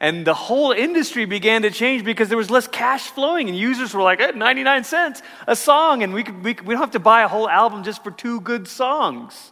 And 0.00 0.26
the 0.26 0.34
whole 0.34 0.72
industry 0.72 1.24
began 1.24 1.62
to 1.62 1.70
change 1.70 2.04
because 2.04 2.28
there 2.28 2.36
was 2.36 2.50
less 2.50 2.66
cash 2.66 3.04
flowing, 3.04 3.48
and 3.48 3.56
users 3.56 3.94
were 3.94 4.02
like, 4.02 4.20
eh, 4.20 4.32
99 4.32 4.84
cents 4.84 5.22
a 5.46 5.54
song, 5.54 6.02
and 6.02 6.12
we, 6.12 6.24
could, 6.24 6.44
we, 6.44 6.56
we 6.64 6.74
don't 6.74 6.80
have 6.80 6.90
to 6.90 6.98
buy 6.98 7.22
a 7.22 7.28
whole 7.28 7.48
album 7.48 7.84
just 7.84 8.02
for 8.02 8.10
two 8.10 8.40
good 8.40 8.66
songs. 8.66 9.51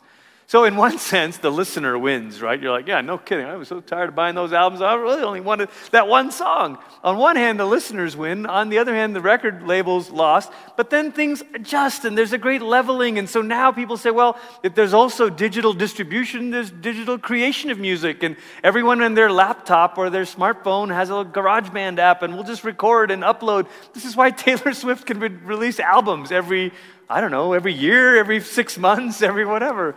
So, 0.50 0.64
in 0.64 0.74
one 0.74 0.98
sense, 1.12 1.36
the 1.36 1.52
listener 1.52 1.96
wins, 1.96 2.42
right? 2.42 2.60
You're 2.60 2.72
like, 2.72 2.88
yeah, 2.88 3.00
no 3.02 3.18
kidding. 3.18 3.46
I 3.46 3.54
was 3.54 3.68
so 3.68 3.80
tired 3.80 4.08
of 4.08 4.14
buying 4.16 4.34
those 4.34 4.52
albums. 4.52 4.82
I 4.82 4.94
really 4.94 5.22
only 5.22 5.40
wanted 5.40 5.68
that 5.92 6.08
one 6.08 6.32
song. 6.32 6.76
On 7.04 7.18
one 7.18 7.36
hand, 7.36 7.60
the 7.60 7.64
listeners 7.64 8.16
win. 8.16 8.46
On 8.46 8.68
the 8.68 8.78
other 8.78 8.92
hand, 8.92 9.14
the 9.14 9.20
record 9.20 9.62
labels 9.62 10.10
lost. 10.10 10.50
But 10.76 10.90
then 10.90 11.12
things 11.12 11.40
adjust 11.54 12.04
and 12.04 12.18
there's 12.18 12.32
a 12.32 12.38
great 12.38 12.62
leveling. 12.62 13.16
And 13.16 13.28
so 13.30 13.42
now 13.42 13.70
people 13.70 13.96
say, 13.96 14.10
well, 14.10 14.36
if 14.64 14.74
there's 14.74 14.92
also 14.92 15.30
digital 15.30 15.72
distribution, 15.72 16.50
there's 16.50 16.72
digital 16.72 17.16
creation 17.16 17.70
of 17.70 17.78
music. 17.78 18.24
And 18.24 18.34
everyone 18.64 19.00
in 19.02 19.14
their 19.14 19.30
laptop 19.30 19.98
or 19.98 20.10
their 20.10 20.24
smartphone 20.24 20.92
has 20.92 21.10
a 21.10 21.24
GarageBand 21.24 21.98
app 22.00 22.24
and 22.24 22.34
we'll 22.34 22.42
just 22.42 22.64
record 22.64 23.12
and 23.12 23.22
upload. 23.22 23.68
This 23.92 24.04
is 24.04 24.16
why 24.16 24.30
Taylor 24.32 24.74
Swift 24.74 25.06
can 25.06 25.20
re- 25.20 25.28
release 25.28 25.78
albums 25.78 26.32
every, 26.32 26.72
I 27.08 27.20
don't 27.20 27.30
know, 27.30 27.52
every 27.52 27.72
year, 27.72 28.16
every 28.16 28.40
six 28.40 28.76
months, 28.76 29.22
every 29.22 29.44
whatever. 29.44 29.94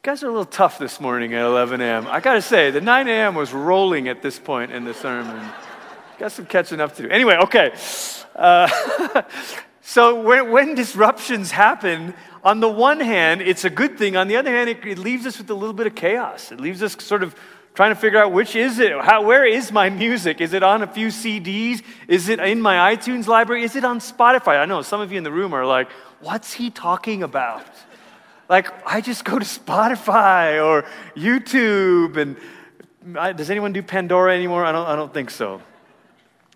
You 0.00 0.12
guys 0.12 0.22
are 0.22 0.28
a 0.28 0.30
little 0.30 0.46
tough 0.46 0.78
this 0.78 0.98
morning 0.98 1.34
at 1.34 1.44
11 1.44 1.82
a.m. 1.82 2.06
I 2.06 2.20
got 2.20 2.32
to 2.32 2.40
say, 2.40 2.70
the 2.70 2.80
9 2.80 3.06
a.m. 3.06 3.34
was 3.34 3.52
rolling 3.52 4.08
at 4.08 4.22
this 4.22 4.38
point 4.38 4.72
in 4.72 4.84
the 4.84 4.94
sermon. 4.94 5.46
Got 6.18 6.32
some 6.32 6.46
catching 6.46 6.80
up 6.80 6.94
to 6.94 7.02
do. 7.02 7.10
Anyway, 7.10 7.36
okay. 7.36 7.74
Uh, 8.34 9.22
so 9.82 10.22
when, 10.22 10.50
when, 10.50 10.74
disruptions 10.74 11.50
happen, 11.50 12.14
on 12.42 12.60
the 12.60 12.68
one 12.68 12.98
hand, 12.98 13.42
it's 13.42 13.66
a 13.66 13.68
good 13.68 13.98
thing. 13.98 14.16
On 14.16 14.26
the 14.26 14.36
other 14.36 14.50
hand, 14.50 14.70
it, 14.70 14.82
it, 14.86 14.96
leaves 14.96 15.26
us 15.26 15.36
with 15.36 15.50
a 15.50 15.54
little 15.54 15.74
bit 15.74 15.86
of 15.86 15.94
chaos. 15.94 16.50
It 16.50 16.62
leaves 16.62 16.82
us 16.82 16.96
sort 16.98 17.22
of 17.22 17.34
trying 17.74 17.94
to 17.94 18.00
figure 18.00 18.20
out 18.20 18.32
which 18.32 18.56
is 18.56 18.78
it? 18.78 18.98
How, 19.02 19.20
where 19.20 19.44
is 19.44 19.70
my 19.70 19.90
music? 19.90 20.40
Is 20.40 20.54
it 20.54 20.62
on 20.62 20.82
a 20.82 20.86
few 20.86 21.08
CDs? 21.08 21.82
Is 22.08 22.30
it 22.30 22.40
in 22.40 22.62
my 22.62 22.96
iTunes 22.96 23.26
library? 23.26 23.64
Is 23.64 23.76
it 23.76 23.84
on 23.84 23.98
Spotify? 23.98 24.60
I 24.60 24.64
know 24.64 24.80
some 24.80 25.02
of 25.02 25.12
you 25.12 25.18
in 25.18 25.24
the 25.24 25.30
room 25.30 25.52
are 25.52 25.66
like, 25.66 25.90
what's 26.20 26.54
he 26.54 26.70
talking 26.70 27.22
about? 27.22 27.66
Like, 28.50 28.68
I 28.84 29.00
just 29.00 29.24
go 29.24 29.38
to 29.38 29.44
Spotify 29.44 30.62
or 30.62 30.84
YouTube. 31.14 32.16
And 32.16 32.36
I, 33.16 33.32
does 33.32 33.48
anyone 33.48 33.72
do 33.72 33.80
Pandora 33.80 34.34
anymore? 34.34 34.64
I 34.64 34.72
don't, 34.72 34.88
I 34.88 34.96
don't 34.96 35.14
think 35.14 35.30
so. 35.30 35.62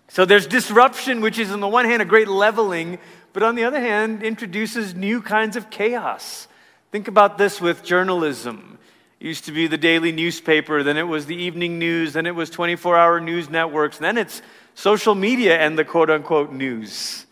So 0.09 0.25
there's 0.25 0.45
disruption, 0.45 1.21
which 1.21 1.39
is 1.39 1.51
on 1.51 1.61
the 1.61 1.69
one 1.69 1.85
hand 1.85 2.01
a 2.01 2.05
great 2.05 2.27
leveling, 2.27 2.99
but 3.31 3.43
on 3.43 3.55
the 3.55 3.63
other 3.63 3.79
hand 3.79 4.23
introduces 4.23 4.93
new 4.93 5.21
kinds 5.21 5.55
of 5.55 5.69
chaos. 5.69 6.49
Think 6.91 7.07
about 7.07 7.37
this 7.37 7.61
with 7.61 7.81
journalism. 7.81 8.77
It 9.21 9.27
used 9.27 9.45
to 9.45 9.53
be 9.53 9.67
the 9.67 9.77
daily 9.77 10.11
newspaper, 10.11 10.83
then 10.83 10.97
it 10.97 11.03
was 11.03 11.25
the 11.25 11.35
evening 11.35 11.79
news, 11.79 12.11
then 12.11 12.25
it 12.25 12.35
was 12.35 12.49
24 12.49 12.97
hour 12.97 13.21
news 13.21 13.49
networks, 13.49 13.99
then 13.99 14.17
it's 14.17 14.41
social 14.75 15.15
media 15.15 15.57
and 15.57 15.79
the 15.79 15.85
quote 15.85 16.09
unquote 16.09 16.51
news. 16.51 17.25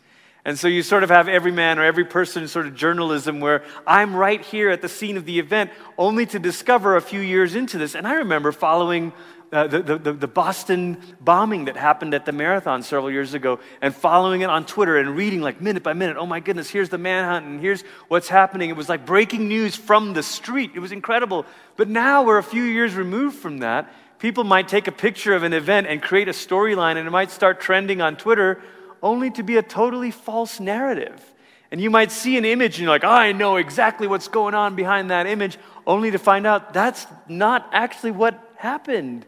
And 0.46 0.60
so 0.60 0.68
you 0.68 0.84
sort 0.84 1.04
of 1.04 1.10
have 1.10 1.30
every 1.30 1.52
man 1.52 1.80
or 1.80 1.84
every 1.84 2.04
person 2.04 2.48
sort 2.48 2.68
of 2.68 2.76
journalism 2.76 3.40
where 3.40 3.64
I'm 3.88 4.14
right 4.14 4.42
here 4.42 4.70
at 4.70 4.82
the 4.82 4.90
scene 4.90 5.16
of 5.16 5.26
the 5.26 5.40
event, 5.40 5.72
only 5.98 6.26
to 6.28 6.40
discover 6.40 6.98
a 6.98 7.02
few 7.02 7.22
years 7.22 7.56
into 7.56 7.78
this. 7.78 7.96
And 7.96 8.06
I 8.06 8.16
remember 8.16 8.52
following 8.52 9.14
uh, 9.54 9.68
the, 9.68 9.82
the, 9.82 10.14
the, 10.14 10.28
Boston 10.28 10.98
bombing 11.22 11.66
that 11.66 11.78
happened 11.78 12.16
at 12.16 12.26
the 12.26 12.32
marathon 12.32 12.82
several 12.82 13.12
years 13.12 13.36
ago 13.36 13.60
and 13.84 13.94
following 13.94 14.42
it 14.42 14.50
on 14.50 14.66
Twitter 14.66 14.98
and 14.98 15.16
reading 15.16 15.42
like 15.42 15.62
minute 15.62 15.84
by 15.84 15.94
minute. 15.94 16.18
Oh 16.18 16.26
my 16.26 16.40
goodness, 16.40 16.72
here's 16.72 16.90
the 16.90 16.98
manhunt 16.98 17.46
and 17.46 17.62
here's 17.62 17.84
what's 18.08 18.28
happening. 18.28 18.72
It 18.72 18.76
was 18.76 18.90
like 18.90 19.06
breaking 19.06 19.48
news 19.48 19.76
from 19.76 20.14
the 20.14 20.24
street. 20.24 20.72
It 20.74 20.80
was 20.80 20.92
incredible. 20.92 21.46
But 21.78 21.88
now 21.88 22.24
we're 22.24 22.40
a 22.40 22.44
few 22.44 22.64
years 22.64 22.96
removed 22.96 23.38
from 23.38 23.60
that. 23.60 23.94
People 24.18 24.44
might 24.44 24.68
take 24.68 24.88
a 24.88 24.92
picture 24.92 25.36
of 25.36 25.44
an 25.44 25.54
event 25.54 25.86
and 25.86 26.02
create 26.02 26.28
a 26.28 26.32
storyline 26.32 26.98
and 26.98 27.08
it 27.08 27.12
might 27.12 27.30
start 27.30 27.62
trending 27.62 28.02
on 28.02 28.16
Twitter 28.16 28.60
only 29.04 29.30
to 29.32 29.44
be 29.44 29.58
a 29.58 29.62
totally 29.62 30.10
false 30.10 30.60
narrative. 30.60 31.22
And 31.70 31.82
you 31.82 31.90
might 31.90 32.12
see 32.12 32.38
an 32.38 32.46
image 32.46 32.76
and 32.76 32.84
you're 32.84 32.92
like, 32.92 33.04
I 33.04 33.34
know 33.34 33.58
exactly 33.58 34.08
what's 34.08 34.28
going 34.28 34.54
on 34.54 34.76
behind 34.76 35.12
that 35.12 35.28
image, 35.28 35.58
only 35.86 36.12
to 36.12 36.18
find 36.18 36.48
out 36.48 36.74
that's 36.74 37.06
not 37.28 37.68
actually 37.72 38.12
what 38.12 38.40
happened. 38.56 39.26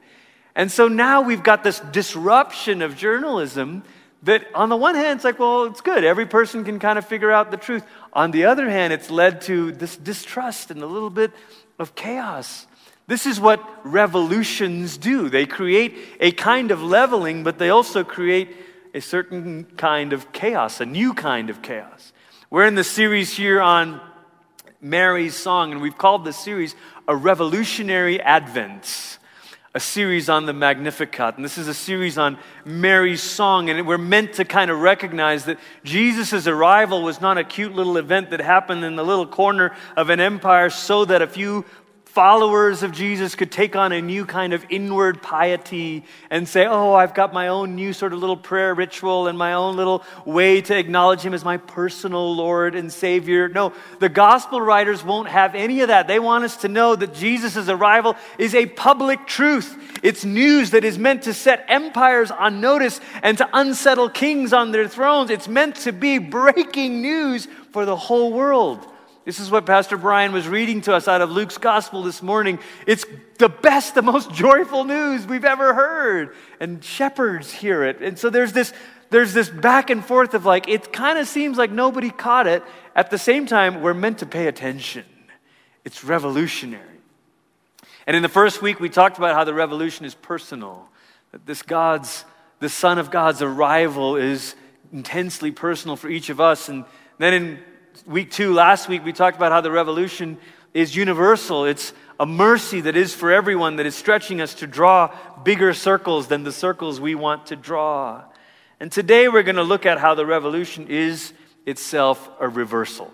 And 0.56 0.72
so 0.72 0.88
now 0.88 1.22
we've 1.22 1.44
got 1.44 1.64
this 1.64 1.80
disruption 1.92 2.82
of 2.82 2.96
journalism 2.96 3.84
that, 4.24 4.46
on 4.56 4.70
the 4.70 4.78
one 4.78 4.96
hand, 4.96 5.18
it's 5.18 5.26
like, 5.26 5.38
well, 5.38 5.66
it's 5.66 5.82
good. 5.82 6.04
Every 6.04 6.26
person 6.26 6.64
can 6.64 6.80
kind 6.80 6.98
of 6.98 7.06
figure 7.06 7.32
out 7.32 7.52
the 7.52 7.58
truth. 7.58 7.84
On 8.14 8.32
the 8.32 8.46
other 8.46 8.70
hand, 8.70 8.94
it's 8.94 9.12
led 9.12 9.42
to 9.42 9.72
this 9.74 9.98
distrust 9.98 10.72
and 10.72 10.82
a 10.82 10.88
little 10.88 11.10
bit 11.10 11.32
of 11.78 11.94
chaos. 11.94 12.66
This 13.08 13.26
is 13.26 13.40
what 13.40 13.62
revolutions 13.84 14.98
do. 14.98 15.30
They 15.30 15.46
create 15.46 15.98
a 16.20 16.32
kind 16.32 16.72
of 16.72 16.82
leveling, 16.82 17.44
but 17.44 17.60
they 17.60 17.70
also 17.70 18.04
create 18.04 18.56
a 18.96 19.02
certain 19.02 19.66
kind 19.76 20.14
of 20.14 20.32
chaos, 20.32 20.80
a 20.80 20.86
new 20.86 21.14
kind 21.14 21.50
of 21.50 21.62
chaos. 21.62 22.14
We're 22.50 22.66
in 22.66 22.76
the 22.76 22.84
series 22.84 23.36
here 23.36 23.60
on 23.60 24.00
Mary's 24.80 25.36
song, 25.36 25.74
and 25.74 25.82
we've 25.82 25.98
called 25.98 26.24
this 26.24 26.38
series 26.38 26.76
A 27.06 27.16
Revolutionary 27.16 28.22
Advent 28.22 29.20
a 29.74 29.80
series 29.82 30.30
on 30.30 30.46
the 30.46 30.54
Magnificat. 30.54 31.36
And 31.36 31.44
this 31.44 31.58
is 31.58 31.68
a 31.68 31.74
series 31.74 32.18
on 32.18 32.38
Mary's 32.64 33.22
song. 33.22 33.70
And 33.70 33.86
we're 33.86 33.98
meant 33.98 34.36
to 34.36 34.46
kind 34.46 34.72
of 34.72 34.80
recognize 34.80 35.44
that 35.46 35.60
Jesus' 35.84 36.48
arrival 36.48 37.04
was 37.04 37.20
not 37.20 37.38
a 37.38 37.44
cute 37.44 37.76
little 37.76 37.98
event 37.98 38.30
that 38.30 38.40
happened 38.40 38.86
in 38.86 38.96
the 38.96 39.04
little 39.04 39.28
corner 39.28 39.76
of 39.98 40.10
an 40.10 40.22
empire 40.22 40.70
so 40.70 41.04
that 41.04 41.22
a 41.22 41.28
few 41.28 41.66
followers 42.16 42.82
of 42.82 42.94
Jesus 42.94 43.36
could 43.36 43.52
take 43.52 43.76
on 43.76 43.92
a 43.92 44.02
new 44.02 44.26
kind 44.26 44.54
of 44.54 44.66
inward 44.70 45.22
piety 45.22 46.06
and 46.30 46.48
say, 46.48 46.66
Oh, 46.66 46.94
I've 46.94 47.14
got 47.14 47.34
my 47.34 47.50
own 47.50 47.76
new 47.76 47.92
sort 47.92 48.14
of 48.14 48.20
little 48.20 48.38
prayer 48.38 48.74
ritual 48.74 49.28
and 49.28 49.38
my 49.38 49.52
own 49.52 49.76
little 49.76 50.02
way 50.24 50.62
to 50.62 50.78
acknowledge 50.78 51.20
Him 51.20 51.34
as 51.34 51.44
my 51.44 51.58
personal 51.58 52.34
Lord 52.34 52.74
and 52.74 52.90
Savior. 52.90 53.50
No, 53.50 53.74
the 54.00 54.08
gospel 54.08 54.62
writers 54.62 55.04
won't 55.04 55.28
have 55.28 55.56
any 55.56 55.82
of 55.82 55.90
that. 55.90 56.08
They 56.08 56.20
want 56.20 56.46
us 56.46 56.56
to 56.58 56.70
know 56.70 56.96
that 56.96 57.14
Jesus' 57.14 57.68
arrival 57.68 58.16
is 58.40 58.56
a 58.56 58.66
public 58.66 59.28
truth. 59.28 60.00
It's 60.02 60.24
news 60.24 60.72
that 60.72 60.86
is 60.86 60.98
meant 60.98 61.24
to 61.24 61.34
set 61.34 61.66
empires 61.68 62.32
on 62.32 62.62
notice 62.62 63.02
and 63.24 63.38
to 63.40 63.50
unsettle 63.52 64.10
kings 64.10 64.54
on 64.54 64.72
their 64.72 64.88
thrones. 64.88 65.30
It's 65.30 65.50
meant 65.50 65.76
to 65.82 65.92
be 65.92 66.20
breaking 66.20 67.02
news 67.02 67.50
for 67.74 67.84
the 67.84 67.98
whole 67.98 68.32
world. 68.32 68.88
This 69.26 69.40
is 69.40 69.50
what 69.50 69.66
Pastor 69.66 69.98
Brian 69.98 70.34
was 70.34 70.48
reading 70.48 70.82
to 70.82 70.94
us 70.94 71.08
out 71.08 71.20
of 71.20 71.32
Luke's 71.32 71.58
gospel 71.58 72.04
this 72.04 72.22
morning. 72.22 72.60
It's 72.86 73.06
the 73.40 73.50
best, 73.50 73.96
the 73.96 74.04
most 74.04 74.32
joyful 74.32 74.84
news 74.84 75.26
we've 75.26 75.44
ever 75.44 75.74
heard. 75.74 76.36
And 76.60 76.84
shepherds 76.84 77.52
hear 77.52 77.84
it. 77.84 78.02
And 78.02 78.20
so 78.20 78.30
there's 78.30 78.54
this, 78.54 78.72
there's 79.10 79.34
this 79.34 79.50
back 79.50 79.90
and 79.90 80.06
forth 80.06 80.36
of 80.36 80.46
like, 80.46 80.68
it 80.68 80.94
kind 80.94 81.18
of 81.18 81.28
seems 81.28 81.58
like 81.58 81.72
nobody 81.72 82.12
caught 82.12 82.46
it. 82.46 82.64
At 82.96 83.10
the 83.10 83.18
same 83.18 83.48
time, 83.48 83.82
we're 83.82 83.96
meant 83.96 84.20
to 84.20 84.28
pay 84.28 84.46
attention. 84.46 85.06
It's 85.84 86.04
revolutionary. 86.04 86.84
And 88.06 88.16
in 88.16 88.22
the 88.22 88.30
first 88.30 88.62
week, 88.62 88.80
we 88.80 88.90
talked 88.90 89.18
about 89.18 89.34
how 89.34 89.44
the 89.44 89.56
revolution 89.56 90.06
is 90.06 90.14
personal. 90.14 90.88
That 91.32 91.48
this 91.48 91.64
God's, 91.64 92.26
the 92.60 92.70
Son 92.70 93.00
of 93.00 93.10
God's 93.10 93.42
arrival 93.42 94.18
is 94.18 94.54
intensely 94.94 95.50
personal 95.50 95.96
for 95.96 96.10
each 96.10 96.30
of 96.30 96.40
us. 96.40 96.70
And 96.70 96.86
then 97.18 97.34
in 97.34 97.60
week 98.06 98.32
two, 98.32 98.54
last 98.54 98.90
week, 98.90 99.06
we 99.06 99.14
talked 99.14 99.38
about 99.38 99.52
how 99.52 99.62
the 99.62 99.72
revolution 99.72 100.38
is 100.74 100.96
universal. 100.96 101.66
It's 101.66 101.94
a 102.20 102.26
mercy 102.26 102.82
that 102.82 102.96
is 102.96 103.14
for 103.14 103.32
everyone, 103.32 103.78
that 103.78 103.86
is 103.86 103.96
stretching 103.96 104.42
us 104.42 104.54
to 104.56 104.68
draw 104.68 105.16
bigger 105.44 105.74
circles 105.74 106.28
than 106.28 106.44
the 106.44 106.52
circles 106.52 107.00
we 107.00 107.16
want 107.16 107.48
to 107.48 107.56
draw. 107.56 108.24
And 108.80 108.92
today 108.92 109.28
we're 109.28 109.44
going 109.44 109.56
to 109.56 109.64
look 109.64 109.86
at 109.86 110.00
how 110.00 110.16
the 110.16 110.26
revolution 110.26 110.88
is 110.88 111.34
itself 111.66 112.30
a 112.40 112.48
reversal. 112.48 113.14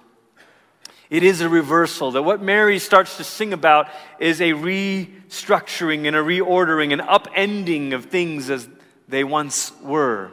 It 1.09 1.23
is 1.23 1.41
a 1.41 1.50
reversal. 1.50 2.11
That 2.11 2.23
what 2.23 2.41
Mary 2.41 2.79
starts 2.79 3.17
to 3.17 3.23
sing 3.23 3.53
about 3.53 3.89
is 4.19 4.39
a 4.41 4.51
restructuring 4.51 6.07
and 6.07 6.15
a 6.15 6.19
reordering, 6.19 6.93
an 6.93 7.00
upending 7.00 7.93
of 7.93 8.05
things 8.05 8.50
as 8.50 8.67
they 9.07 9.23
once 9.23 9.71
were. 9.81 10.31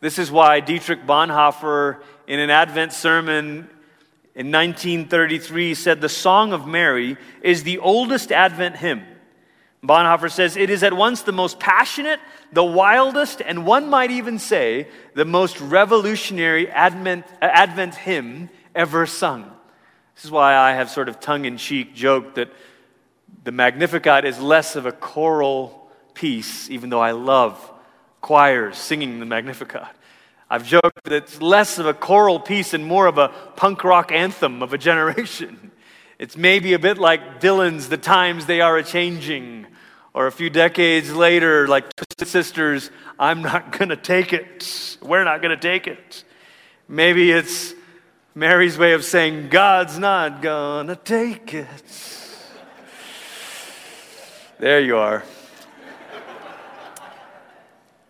This 0.00 0.18
is 0.18 0.30
why 0.30 0.60
Dietrich 0.60 1.06
Bonhoeffer, 1.06 2.02
in 2.32 2.40
an 2.40 2.48
Advent 2.48 2.94
sermon 2.94 3.68
in 4.34 4.50
1933, 4.50 5.74
said 5.74 6.00
the 6.00 6.08
Song 6.08 6.54
of 6.54 6.66
Mary 6.66 7.18
is 7.42 7.62
the 7.62 7.76
oldest 7.76 8.32
Advent 8.32 8.74
hymn. 8.74 9.04
Bonhoeffer 9.84 10.30
says 10.30 10.56
it 10.56 10.70
is 10.70 10.82
at 10.82 10.94
once 10.94 11.20
the 11.20 11.32
most 11.32 11.60
passionate, 11.60 12.20
the 12.50 12.64
wildest, 12.64 13.42
and 13.42 13.66
one 13.66 13.90
might 13.90 14.10
even 14.10 14.38
say 14.38 14.88
the 15.12 15.26
most 15.26 15.60
revolutionary 15.60 16.70
Advent, 16.70 17.26
Advent 17.42 17.96
hymn 17.96 18.48
ever 18.74 19.04
sung. 19.04 19.52
This 20.14 20.24
is 20.24 20.30
why 20.30 20.56
I 20.56 20.72
have 20.72 20.88
sort 20.88 21.10
of 21.10 21.20
tongue 21.20 21.44
in 21.44 21.58
cheek 21.58 21.94
joked 21.94 22.36
that 22.36 22.50
the 23.44 23.52
Magnificat 23.52 24.24
is 24.24 24.40
less 24.40 24.74
of 24.74 24.86
a 24.86 24.92
choral 24.92 25.90
piece, 26.14 26.70
even 26.70 26.88
though 26.88 27.00
I 27.02 27.10
love 27.10 27.70
choirs 28.22 28.78
singing 28.78 29.20
the 29.20 29.26
Magnificat. 29.26 29.88
I've 30.52 30.66
joked 30.66 31.04
that 31.04 31.14
it's 31.14 31.40
less 31.40 31.78
of 31.78 31.86
a 31.86 31.94
choral 31.94 32.38
piece 32.38 32.74
and 32.74 32.84
more 32.84 33.06
of 33.06 33.16
a 33.16 33.30
punk 33.56 33.84
rock 33.84 34.12
anthem 34.12 34.62
of 34.62 34.74
a 34.74 34.78
generation. 34.78 35.70
It's 36.18 36.36
maybe 36.36 36.72
a 36.72 36.78
bit 36.78 36.98
like 36.98 37.40
Dylan's 37.40 37.88
The 37.88 37.96
Times 37.96 38.46
They 38.46 38.60
Are 38.60 38.76
a 38.76 38.84
Changing, 38.84 39.66
or 40.14 40.28
a 40.28 40.30
few 40.30 40.50
decades 40.50 41.12
later, 41.12 41.66
like 41.66 41.96
Twisted 41.96 42.28
Sisters, 42.28 42.92
I'm 43.18 43.42
not 43.42 43.72
to 43.88 43.96
take 43.96 44.32
it. 44.32 44.98
We're 45.02 45.24
not 45.24 45.42
to 45.42 45.56
take 45.56 45.88
it. 45.88 46.22
Maybe 46.86 47.32
it's 47.32 47.74
Mary's 48.36 48.78
way 48.78 48.92
of 48.92 49.04
saying, 49.04 49.48
God's 49.48 49.98
not 49.98 50.42
to 50.42 50.98
take 51.02 51.54
it. 51.54 52.18
There 54.60 54.80
you 54.80 54.98
are. 54.98 55.24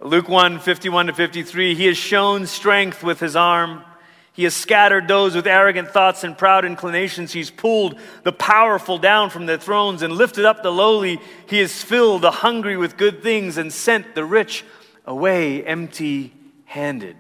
Luke 0.05 0.29
1 0.29 0.59
51 0.59 1.07
to 1.07 1.13
53, 1.13 1.77
he 1.77 1.87
has 1.87 1.97
shown 1.97 2.47
strength 2.49 3.05
with 3.05 3.21
his 3.21 3.37
arm. 3.37 3.85
He 4.33 4.45
has 4.45 4.55
scattered 4.55 5.07
those 5.07 5.37
with 5.37 5.47
arrogant 5.47 5.91
thoughts 5.91 6.25
and 6.25 6.37
proud 6.37 6.65
inclinations. 6.65 7.33
He's 7.33 7.51
pulled 7.53 8.01
the 8.25 8.33
powerful 8.33 8.99
down 8.99 9.31
from 9.31 9.47
their 9.47 9.59
thrones 9.59 10.03
and 10.03 10.15
lifted 10.15 10.45
up 10.45 10.63
the 10.63 10.73
lowly. 10.73 11.21
He 11.47 11.59
has 11.59 11.83
filled 11.85 12.23
the 12.23 12.31
hungry 12.33 12.77
with 12.77 12.97
good 12.97 13.23
things 13.23 13.59
and 13.59 13.73
sent 13.73 14.17
the 14.17 14.25
rich 14.25 14.65
away 15.07 15.65
empty 15.65 16.33
handed. 16.65 17.17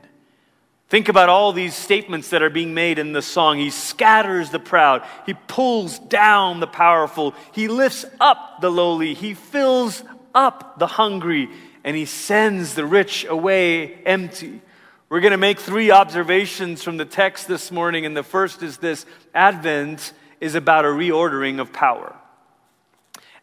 Think 0.88 1.08
about 1.08 1.28
all 1.28 1.52
these 1.52 1.74
statements 1.76 2.30
that 2.30 2.42
are 2.42 2.50
being 2.50 2.74
made 2.74 2.98
in 2.98 3.12
the 3.12 3.22
song. 3.22 3.58
He 3.58 3.70
scatters 3.70 4.50
the 4.50 4.58
proud, 4.58 5.06
he 5.24 5.34
pulls 5.34 6.00
down 6.00 6.58
the 6.58 6.66
powerful, 6.66 7.34
he 7.52 7.68
lifts 7.68 8.04
up 8.18 8.60
the 8.60 8.70
lowly, 8.70 9.14
he 9.14 9.34
fills 9.34 10.02
up 10.34 10.78
the 10.78 10.86
hungry 10.86 11.48
and 11.84 11.96
he 11.96 12.04
sends 12.04 12.74
the 12.74 12.86
rich 12.86 13.24
away 13.24 13.94
empty. 14.04 14.60
We're 15.08 15.20
going 15.20 15.32
to 15.32 15.36
make 15.36 15.60
three 15.60 15.90
observations 15.90 16.82
from 16.82 16.96
the 16.96 17.04
text 17.04 17.46
this 17.46 17.70
morning, 17.70 18.06
and 18.06 18.16
the 18.16 18.22
first 18.22 18.62
is 18.62 18.78
this 18.78 19.04
Advent 19.34 20.12
is 20.40 20.54
about 20.54 20.84
a 20.84 20.88
reordering 20.88 21.60
of 21.60 21.72
power. 21.72 22.16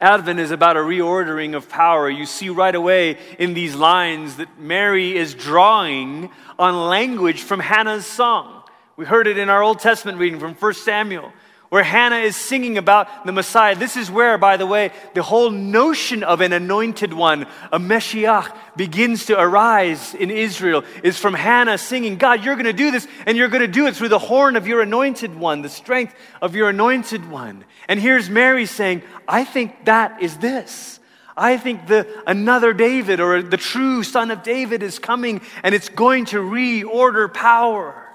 Advent 0.01 0.39
is 0.39 0.51
about 0.51 0.77
a 0.77 0.79
reordering 0.79 1.55
of 1.55 1.69
power. 1.69 2.09
You 2.09 2.25
see 2.25 2.49
right 2.49 2.73
away 2.73 3.17
in 3.37 3.53
these 3.53 3.75
lines 3.75 4.37
that 4.37 4.59
Mary 4.59 5.15
is 5.15 5.33
drawing 5.33 6.29
on 6.57 6.89
language 6.89 7.41
from 7.41 7.59
Hannah's 7.59 8.05
song. 8.05 8.63
We 8.95 9.05
heard 9.05 9.27
it 9.27 9.37
in 9.37 9.49
our 9.49 9.61
Old 9.61 9.79
Testament 9.79 10.17
reading 10.17 10.39
from 10.39 10.55
1 10.55 10.73
Samuel 10.73 11.33
where 11.69 11.83
Hannah 11.83 12.17
is 12.17 12.35
singing 12.35 12.77
about 12.77 13.25
the 13.25 13.31
Messiah. 13.31 13.75
This 13.75 13.95
is 13.95 14.09
where, 14.09 14.37
by 14.37 14.57
the 14.57 14.65
way, 14.65 14.91
the 15.13 15.21
whole 15.21 15.51
notion 15.51 16.23
of 16.23 16.41
an 16.41 16.51
anointed 16.51 17.13
one, 17.13 17.45
a 17.71 17.79
Meshiach, 17.79 18.55
begins 18.75 19.27
to 19.27 19.39
arise 19.39 20.15
in 20.15 20.31
Israel, 20.31 20.83
is 21.03 21.17
from 21.17 21.35
Hannah 21.35 21.77
singing, 21.77 22.17
God, 22.17 22.43
you're 22.43 22.55
going 22.55 22.65
to 22.65 22.73
do 22.73 22.89
this, 22.89 23.07
and 23.25 23.37
you're 23.37 23.49
going 23.49 23.61
to 23.61 23.67
do 23.67 23.85
it 23.87 23.95
through 23.95 24.09
the 24.09 24.19
horn 24.19 24.55
of 24.55 24.67
your 24.67 24.81
anointed 24.81 25.35
one, 25.35 25.61
the 25.61 25.69
strength 25.69 26.15
of 26.41 26.55
your 26.55 26.69
anointed 26.69 27.29
one. 27.29 27.63
And 27.87 27.99
here's 27.99 28.29
Mary 28.29 28.65
saying, 28.65 29.03
I 29.27 29.43
think 29.43 29.85
that 29.85 30.23
is 30.23 30.37
this. 30.37 30.99
I 31.37 31.57
think 31.57 31.87
the, 31.87 32.07
another 32.27 32.73
David 32.73 33.19
or 33.19 33.41
the 33.41 33.57
true 33.57 34.03
son 34.03 34.29
of 34.29 34.43
David 34.43 34.83
is 34.83 34.99
coming 34.99 35.41
and 35.63 35.73
it's 35.73 35.87
going 35.87 36.25
to 36.25 36.39
reorder 36.39 37.33
power. 37.33 38.08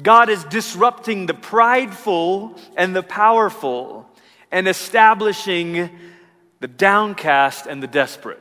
God 0.00 0.30
is 0.30 0.44
disrupting 0.44 1.26
the 1.26 1.34
prideful 1.34 2.56
and 2.76 2.96
the 2.96 3.02
powerful 3.02 4.08
and 4.50 4.66
establishing 4.66 5.90
the 6.60 6.68
downcast 6.68 7.66
and 7.66 7.82
the 7.82 7.86
desperate. 7.86 8.40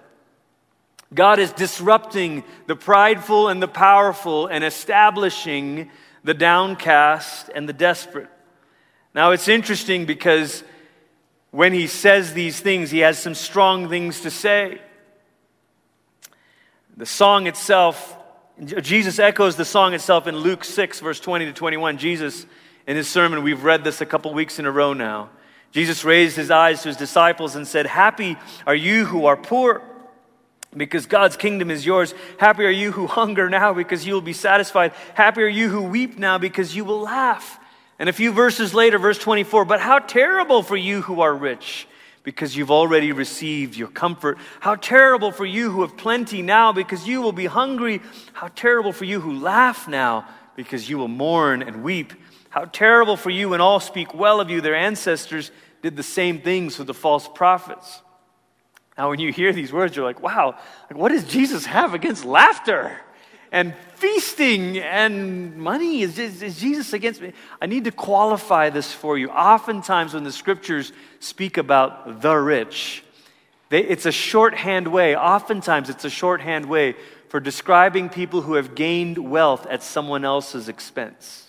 God 1.14 1.40
is 1.40 1.52
disrupting 1.52 2.44
the 2.68 2.76
prideful 2.76 3.50
and 3.50 3.62
the 3.62 3.68
powerful 3.68 4.48
and 4.48 4.64
establishing 4.64 5.92
the 6.24 6.34
downcast 6.34 7.50
and 7.54 7.68
the 7.68 7.74
desperate. 7.74 8.30
Now, 9.14 9.32
it's 9.32 9.50
interesting 9.50 10.06
because 10.06 10.64
when 11.50 11.74
he 11.74 11.88
says 11.88 12.34
these 12.34 12.62
things, 12.62 12.92
he 12.92 13.00
has 13.00 13.20
some 13.20 13.36
strong 13.36 13.90
things 13.90 14.22
to 14.22 14.32
say. 14.32 14.80
The 16.96 17.06
song 17.06 17.48
itself, 17.48 18.18
Jesus 18.64 19.18
echoes 19.18 19.56
the 19.56 19.66
song 19.66 19.96
itself 19.96 20.28
in 20.28 20.36
Luke 20.36 20.64
6, 20.64 21.00
verse 21.00 21.20
20 21.20 21.46
to 21.46 21.54
21. 21.54 21.98
Jesus, 21.98 22.46
in 22.86 22.96
his 22.96 23.08
sermon, 23.08 23.42
we've 23.42 23.64
read 23.64 23.84
this 23.84 24.02
a 24.02 24.06
couple 24.06 24.32
weeks 24.36 24.60
in 24.60 24.68
a 24.68 24.72
row 24.72 24.94
now. 24.94 25.30
Jesus 25.72 26.04
raised 26.04 26.36
his 26.36 26.52
eyes 26.52 26.84
to 26.84 26.90
his 26.90 26.98
disciples 26.98 27.56
and 27.56 27.68
said, 27.68 27.88
Happy 27.88 28.38
are 28.68 28.76
you 28.76 29.06
who 29.06 29.26
are 29.26 29.36
poor, 29.36 29.82
because 30.78 31.08
God's 31.08 31.38
kingdom 31.38 31.72
is 31.72 31.88
yours. 31.88 32.14
Happy 32.38 32.64
are 32.64 32.70
you 32.70 32.92
who 32.92 33.08
hunger 33.08 33.50
now, 33.50 33.74
because 33.74 34.06
you 34.06 34.14
will 34.14 34.22
be 34.22 34.34
satisfied. 34.34 34.94
Happy 35.16 35.42
are 35.42 35.48
you 35.48 35.70
who 35.70 35.82
weep 35.82 36.20
now, 36.20 36.38
because 36.38 36.76
you 36.76 36.86
will 36.86 37.00
laugh. 37.00 37.60
And 37.98 38.10
a 38.10 38.14
few 38.14 38.32
verses 38.32 38.76
later, 38.76 39.00
verse 39.00 39.18
24, 39.18 39.66
but 39.66 39.80
how 39.80 39.98
terrible 39.98 40.62
for 40.62 40.78
you 40.78 41.02
who 41.02 41.22
are 41.22 41.34
rich, 41.34 41.88
because 42.24 42.56
you've 42.56 42.72
already 42.72 43.12
received 43.12 43.76
your 43.76 43.88
comfort. 43.88 44.38
How 44.60 44.76
terrible 44.76 45.32
for 45.32 45.46
you 45.46 45.72
who 45.72 45.82
have 45.82 45.98
plenty 45.98 46.42
now, 46.42 46.72
because 46.72 47.08
you 47.08 47.22
will 47.22 47.32
be 47.32 47.46
hungry. 47.46 48.02
How 48.34 48.50
terrible 48.50 48.94
for 48.94 49.06
you 49.06 49.20
who 49.20 49.40
laugh 49.40 49.88
now, 49.88 50.28
because 50.56 50.90
you 50.90 50.98
will 50.98 51.08
mourn 51.08 51.62
and 51.62 51.84
weep. 51.84 52.14
How 52.50 52.66
terrible 52.66 53.18
for 53.18 53.30
you 53.30 53.50
when 53.50 53.62
all 53.62 53.80
speak 53.80 54.14
well 54.14 54.40
of 54.40 54.50
you. 54.50 54.62
Their 54.62 54.76
ancestors 54.76 55.52
did 55.82 55.96
the 55.96 56.04
same 56.04 56.42
things 56.42 56.78
with 56.78 56.88
the 56.88 56.94
false 56.94 57.28
prophets. 57.28 58.02
Now, 58.98 59.10
when 59.10 59.20
you 59.20 59.32
hear 59.32 59.54
these 59.54 59.74
words, 59.74 59.96
you're 59.96 60.06
like, 60.06 60.22
wow, 60.22 60.58
like, 60.90 61.00
what 61.00 61.10
does 61.10 61.24
Jesus 61.24 61.66
have 61.66 61.94
against 61.94 62.26
laughter 62.26 63.00
and 63.52 63.76
feasting 63.96 64.80
and 64.80 65.58
money? 65.58 66.02
Is, 66.02 66.18
is, 66.18 66.42
is 66.42 66.60
Jesus 66.60 66.94
against 66.94 67.22
me? 67.22 67.34
I 67.62 67.66
need 67.66 67.84
to 67.84 67.92
qualify 67.92 68.70
this 68.70 68.94
for 68.94 69.18
you. 69.18 69.30
Oftentimes, 69.30 70.14
when 70.14 70.24
the 70.24 70.32
scriptures 70.32 70.92
speak 71.20 71.58
about 71.58 72.22
the 72.22 72.36
rich, 72.36 73.04
they, 73.70 73.84
it's 73.84 74.06
a 74.06 74.12
shorthand 74.12 74.88
way. 74.88 75.16
Oftentimes, 75.16 75.90
it's 75.90 76.06
a 76.06 76.10
shorthand 76.10 76.66
way 76.66 76.96
for 77.30 77.40
describing 77.40 78.10
people 78.10 78.42
who 78.42 78.56
have 78.56 78.76
gained 78.76 79.18
wealth 79.18 79.66
at 79.68 79.84
someone 79.84 80.26
else's 80.26 80.68
expense. 80.68 81.48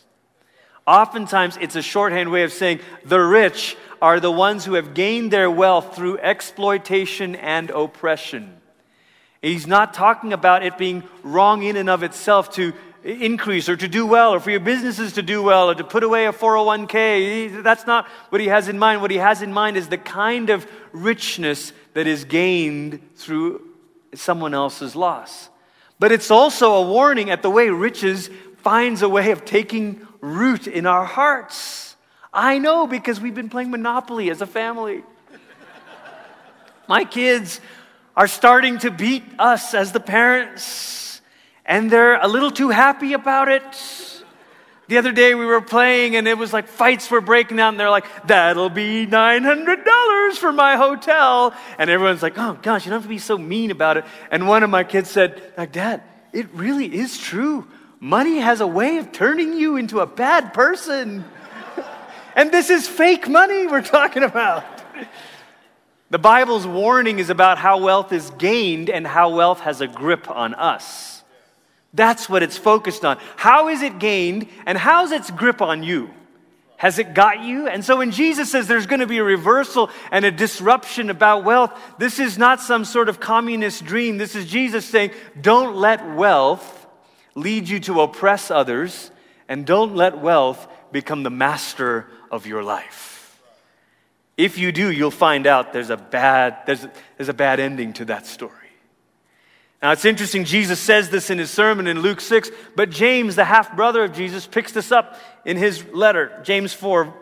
Oftentimes, 0.87 1.56
it's 1.61 1.76
a 1.76 1.82
shorthand 1.82 2.30
way 2.30 2.42
of 2.42 2.52
saying 2.52 2.80
the 3.04 3.21
rich 3.21 3.76
are 4.00 4.18
the 4.18 4.32
ones 4.32 4.64
who 4.64 4.75
have 4.75 4.94
gained 4.94 5.30
their 5.30 5.50
wealth 5.50 5.94
through 5.94 6.18
exploitation 6.18 7.37
and 7.37 7.71
oppression. 7.71 8.56
He's 9.43 9.67
not 9.67 9.93
talking 9.93 10.33
about 10.33 10.65
it 10.65 10.79
being 10.79 11.03
wrong 11.25 11.65
in 11.65 11.77
and 11.77 11.91
of 11.91 12.05
itself 12.05 12.55
to 12.55 12.73
increase 13.03 13.69
or 13.69 13.77
to 13.77 13.89
do 13.89 14.07
well 14.07 14.33
or 14.35 14.41
for 14.41 14.53
your 14.53 14.61
businesses 14.61 15.15
to 15.15 15.23
do 15.23 15.43
well 15.43 15.71
or 15.71 15.75
to 15.75 15.83
put 15.83 16.05
away 16.05 16.27
a 16.27 16.33
401k. 16.33 17.63
That's 17.63 17.85
not 17.85 18.07
what 18.29 18.41
he 18.41 18.47
has 18.47 18.69
in 18.69 18.79
mind. 18.79 19.03
What 19.03 19.11
he 19.11 19.17
has 19.17 19.43
in 19.43 19.53
mind 19.53 19.77
is 19.77 19.89
the 19.89 19.99
kind 19.99 20.51
of 20.51 20.67
richness 20.93 21.73
that 21.95 22.07
is 22.07 22.25
gained 22.25 23.01
through 23.17 23.63
someone 24.15 24.55
else's 24.55 24.95
loss. 24.95 25.49
But 25.99 26.13
it's 26.13 26.31
also 26.31 26.75
a 26.75 26.83
warning 26.83 27.31
at 27.31 27.43
the 27.43 27.51
way 27.51 27.71
riches 27.71 28.31
finds 28.59 29.03
a 29.03 29.09
way 29.09 29.33
of 29.33 29.45
taking 29.45 30.07
root 30.21 30.69
in 30.69 30.87
our 30.87 31.05
hearts. 31.05 31.97
I 32.33 32.59
know 32.59 32.87
because 32.87 33.21
we've 33.21 33.35
been 33.35 33.50
playing 33.50 33.73
Monopoly 33.73 34.31
as 34.31 34.41
a 34.41 34.47
family. 34.47 35.02
My 36.89 37.05
kids 37.05 37.61
are 38.17 38.29
starting 38.29 38.79
to 38.79 38.91
beat 38.91 39.25
us 39.39 39.75
as 39.75 39.93
the 39.93 40.01
parents, 40.01 41.21
and 41.65 41.91
they're 41.91 42.21
a 42.21 42.29
little 42.29 42.51
too 42.51 42.71
happy 42.71 43.13
about 43.13 43.49
it. 43.49 44.13
The 44.89 44.99
other 44.99 45.13
day 45.13 45.35
we 45.35 45.47
were 45.47 45.63
playing 45.63 46.17
and 46.17 46.29
it 46.29 46.37
was 46.37 46.53
like 46.53 46.69
fights 46.69 47.11
were 47.11 47.23
breaking 47.23 47.59
out 47.59 47.71
and 47.71 47.81
they're 47.81 47.89
like, 47.89 48.27
that'll 48.27 48.69
be 48.69 49.07
$900 49.07 50.33
for 50.35 50.53
my 50.53 50.77
hotel. 50.77 51.55
And 51.79 51.89
everyone's 51.89 52.23
like, 52.23 52.37
oh 52.37 52.59
gosh, 52.61 52.85
you 52.85 52.91
don't 52.91 52.99
have 52.99 53.05
to 53.05 53.09
be 53.09 53.19
so 53.19 53.39
mean 53.39 53.71
about 53.71 53.97
it. 53.97 54.05
And 54.31 54.47
one 54.47 54.63
of 54.63 54.69
my 54.69 54.85
kids 54.85 55.09
said, 55.09 55.41
like, 55.57 55.73
Dad, 55.73 56.03
it 56.33 56.53
really 56.53 56.95
is 56.95 57.17
true. 57.17 57.67
Money 58.01 58.39
has 58.41 58.61
a 58.61 58.67
way 58.67 58.99
of 58.99 59.13
turning 59.13 59.55
you 59.55 59.77
into 59.77 60.01
a 60.01 60.07
bad 60.07 60.53
person. 60.53 61.25
and 62.37 62.51
this 62.51 62.69
is 62.69 62.87
fake 62.87 63.29
money 63.29 63.67
we're 63.67 63.81
talking 63.81 64.25
about. 64.25 64.65
The 66.13 66.19
Bible's 66.19 66.67
warning 66.67 67.21
is 67.21 67.31
about 67.31 67.57
how 67.57 67.79
wealth 67.79 68.13
is 68.13 68.29
gained 68.37 68.91
and 68.91 69.07
how 69.07 69.31
wealth 69.31 69.61
has 69.61 69.81
a 69.81 69.87
grip 69.87 70.29
on 70.29 70.53
us. 70.53 71.23
That's 71.95 72.29
what 72.29 72.43
it's 72.43 72.59
focused 72.59 73.03
on. 73.03 73.17
How 73.37 73.69
is 73.69 73.81
it 73.81 73.99
gained 73.99 74.47
and 74.67 74.77
how's 74.77 75.11
its 75.11 75.31
grip 75.31 75.63
on 75.63 75.83
you? 75.83 76.11
Has 76.77 76.99
it 76.99 77.15
got 77.15 77.41
you? 77.41 77.67
And 77.67 77.83
so 77.83 77.97
when 77.97 78.11
Jesus 78.11 78.51
says 78.51 78.69
there's 78.69 78.85
going 78.85 79.01
to 79.01 79.07
be 79.07 79.17
a 79.19 79.25
reversal 79.25 79.89
and 80.11 80.27
a 80.27 80.31
disruption 80.31 81.09
about 81.09 81.45
wealth, 81.45 81.73
this 81.97 82.19
is 82.19 82.37
not 82.37 82.61
some 82.61 82.85
sort 82.85 83.09
of 83.09 83.19
communist 83.19 83.83
dream. 83.87 84.19
This 84.19 84.35
is 84.35 84.45
Jesus 84.45 84.85
saying, 84.85 85.13
don't 85.41 85.77
let 85.77 86.15
wealth 86.15 86.87
lead 87.35 87.71
you 87.71 87.81
to 87.81 88.03
oppress 88.03 88.51
others, 88.51 89.11
and 89.49 89.65
don't 89.65 89.97
let 89.97 90.19
wealth 90.19 90.69
become 90.93 91.23
the 91.23 91.31
master 91.31 92.07
of 92.31 92.47
your 92.47 92.63
life. 92.63 93.12
If 94.36 94.58
you 94.58 94.73
do, 94.73 94.90
you'll 94.90 95.10
find 95.10 95.47
out 95.47 95.73
there's 95.73 95.90
a 95.90 95.97
bad, 95.97 96.58
there's 96.66 96.86
there's 97.16 97.28
a 97.28 97.34
bad 97.34 97.60
ending 97.60 97.92
to 97.95 98.06
that 98.06 98.26
story. 98.26 98.62
Now, 99.82 99.90
it's 99.90 100.04
interesting, 100.04 100.45
Jesus 100.45 100.78
says 100.78 101.10
this 101.10 101.28
in 101.28 101.38
his 101.38 101.50
sermon 101.50 101.88
in 101.88 102.00
Luke 102.00 102.21
6, 102.21 102.52
but 102.76 102.88
James, 102.88 103.34
the 103.34 103.45
half 103.45 103.75
brother 103.75 104.04
of 104.04 104.12
Jesus, 104.12 104.47
picks 104.47 104.71
this 104.71 104.92
up 104.92 105.18
in 105.45 105.56
his 105.56 105.84
letter, 105.86 106.40
James 106.45 106.73
4, 106.73 107.12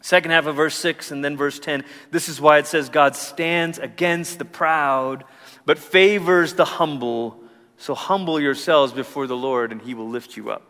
second 0.00 0.30
half 0.30 0.46
of 0.46 0.54
verse 0.54 0.76
6, 0.76 1.10
and 1.10 1.24
then 1.24 1.36
verse 1.36 1.58
10. 1.58 1.84
This 2.12 2.28
is 2.28 2.40
why 2.40 2.58
it 2.58 2.68
says, 2.68 2.88
God 2.88 3.16
stands 3.16 3.80
against 3.80 4.38
the 4.38 4.44
proud, 4.44 5.24
but 5.66 5.76
favors 5.80 6.54
the 6.54 6.64
humble. 6.64 7.40
So 7.76 7.96
humble 7.96 8.38
yourselves 8.38 8.92
before 8.92 9.26
the 9.26 9.36
Lord, 9.36 9.72
and 9.72 9.82
He 9.82 9.94
will 9.94 10.08
lift 10.08 10.36
you 10.36 10.50
up. 10.50 10.62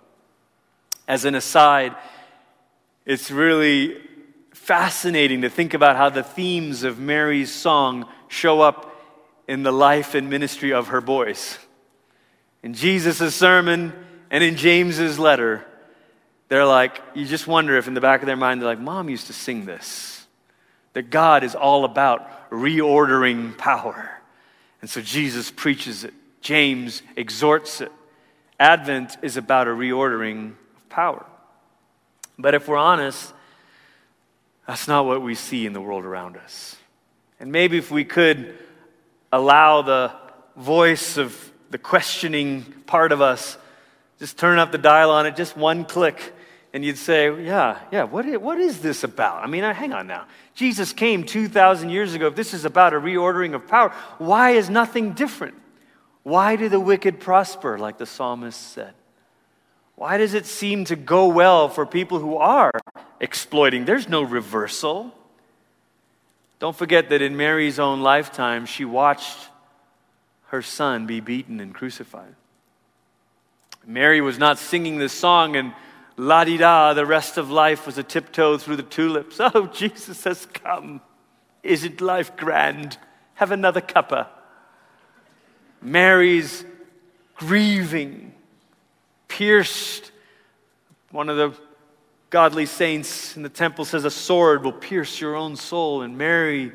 As 1.06 1.26
an 1.26 1.34
aside, 1.34 1.94
it's 3.04 3.30
really 3.30 4.00
fascinating 4.64 5.42
to 5.42 5.50
think 5.50 5.74
about 5.74 5.96
how 5.96 6.09
the 6.09 6.22
themes 6.22 6.85
of 6.85 6.98
Mary's 6.98 7.53
song 7.53 8.09
show 8.29 8.62
up 8.62 8.98
in 9.46 9.62
the 9.62 9.70
life 9.70 10.14
and 10.14 10.31
ministry 10.31 10.72
of 10.72 10.88
her 10.88 11.03
boys. 11.03 11.59
In 12.62 12.72
Jesus' 12.72 13.35
sermon 13.35 13.92
and 14.31 14.42
in 14.42 14.57
James's 14.57 15.18
letter, 15.18 15.66
they're 16.48 16.64
like, 16.64 17.03
you 17.12 17.27
just 17.27 17.46
wonder 17.46 17.77
if 17.77 17.88
in 17.88 17.92
the 17.92 18.00
back 18.00 18.22
of 18.22 18.27
their 18.27 18.37
mind, 18.37 18.62
they're 18.62 18.68
like, 18.68 18.81
Mom 18.81 19.11
used 19.11 19.27
to 19.27 19.35
sing 19.35 19.66
this. 19.66 20.27
That 20.94 21.11
God 21.11 21.44
is 21.44 21.55
all 21.55 21.85
about 21.85 22.50
reordering 22.50 23.59
power. 23.59 24.18
And 24.81 24.88
so 24.88 25.03
Jesus 25.03 25.50
preaches 25.50 26.05
it. 26.05 26.14
James 26.40 27.03
exhorts 27.16 27.83
it. 27.83 27.92
Advent 28.59 29.18
is 29.20 29.37
about 29.37 29.68
a 29.68 29.72
reordering 29.72 30.53
of 30.77 30.88
power. 30.88 31.27
But 32.38 32.55
if 32.55 32.66
we're 32.66 32.79
honest, 32.79 33.35
that's 34.66 34.88
not 34.88 35.07
what 35.07 35.22
we 35.22 35.35
see 35.35 35.66
in 35.66 35.72
the 35.72 35.81
world 35.81 36.05
around 36.05 36.37
us. 36.37 36.77
And 37.38 37.53
maybe 37.53 37.79
if 37.79 37.90
we 37.90 38.05
could 38.05 38.57
allow 39.33 39.83
the 39.83 40.12
voice 40.57 41.16
of 41.16 41.53
the 41.70 41.79
questioning 41.79 42.62
part 42.87 43.12
of 43.12 43.20
us, 43.20 43.59
just 44.18 44.38
turn 44.38 44.59
up 44.59 44.72
the 44.72 44.79
dial 44.79 45.11
on 45.11 45.27
it, 45.27 45.37
just 45.37 45.57
one 45.57 45.85
click, 45.85 46.33
and 46.72 46.85
you'd 46.85 46.98
say, 46.98 47.44
Yeah, 47.44 47.79
yeah, 47.92 48.05
what 48.05 48.24
is, 48.27 48.38
what 48.38 48.59
is 48.59 48.81
this 48.81 49.05
about? 49.05 49.42
I 49.42 49.46
mean, 49.46 49.64
uh, 49.64 49.74
hang 49.74 49.92
on 49.92 50.07
now. 50.07 50.27
Jesus 50.55 50.92
came 50.92 51.24
2,000 51.24 51.90
years 51.90 52.14
ago. 52.14 52.29
If 52.29 52.37
this 52.37 52.55
is 52.55 52.64
about 52.64 52.94
a 52.94 53.00
reordering 53.00 53.55
of 53.55 53.66
power, 53.66 53.90
why 54.18 54.53
is 54.53 54.70
nothing 54.70 55.12
different? 55.12 55.55
Why 56.22 56.57
do 56.57 56.68
the 56.68 56.81
wicked 56.81 57.20
prosper, 57.20 57.79
like 57.79 57.98
the 57.98 58.07
psalmist 58.07 58.61
said? 58.72 58.94
Why 59.96 60.16
does 60.18 60.35
it 60.35 60.46
seem 60.46 60.85
to 60.87 60.96
go 60.96 61.28
well 61.28 61.68
for 61.68 61.87
people 61.87 62.18
who 62.18 62.37
are 62.37 62.72
exploiting? 63.20 63.85
There's 63.85 64.09
no 64.09 64.22
reversal. 64.22 65.12
Don't 66.59 66.76
forget 66.76 67.11
that 67.11 67.22
in 67.22 67.37
Mary's 67.37 67.78
own 67.78 68.00
lifetime, 68.00 68.66
she 68.66 68.85
watched 68.85 69.38
her 70.48 70.62
son 70.62 71.07
be 71.07 71.20
beaten 71.20 71.61
and 71.61 71.74
crucified. 71.74 72.35
Mary 73.87 74.20
was 74.20 74.38
not 74.38 74.59
singing 74.59 74.98
this 74.98 75.12
song 75.12 75.57
and 75.57 75.72
la 76.16 76.44
di 76.44 76.57
da, 76.57 76.94
the 76.94 77.07
rest 77.07 77.38
of 77.38 77.50
life 77.50 77.87
was 77.87 77.98
a 77.98 78.02
tiptoe 78.02 78.57
through 78.59 78.76
the 78.76 78.83
tulips. 78.83 79.38
Oh, 79.40 79.66
Jesus 79.66 80.24
has 80.24 80.46
come. 80.46 81.00
Isn't 81.62 82.00
life 82.00 82.37
grand 82.37 82.98
Have 83.35 83.50
another 83.50 83.80
cuppa. 83.80 84.28
Mary's 85.83 86.64
grieving, 87.37 88.34
pierced. 89.28 90.10
One 91.10 91.28
of 91.28 91.37
the 91.37 91.54
godly 92.30 92.66
saints 92.66 93.37
in 93.37 93.42
the 93.42 93.48
temple 93.48 93.84
says, 93.84 94.04
A 94.04 94.10
sword 94.10 94.64
will 94.64 94.72
pierce 94.72 95.20
your 95.20 95.37
own 95.37 95.56
soul. 95.56 96.02
And 96.02 96.18
Mary, 96.18 96.72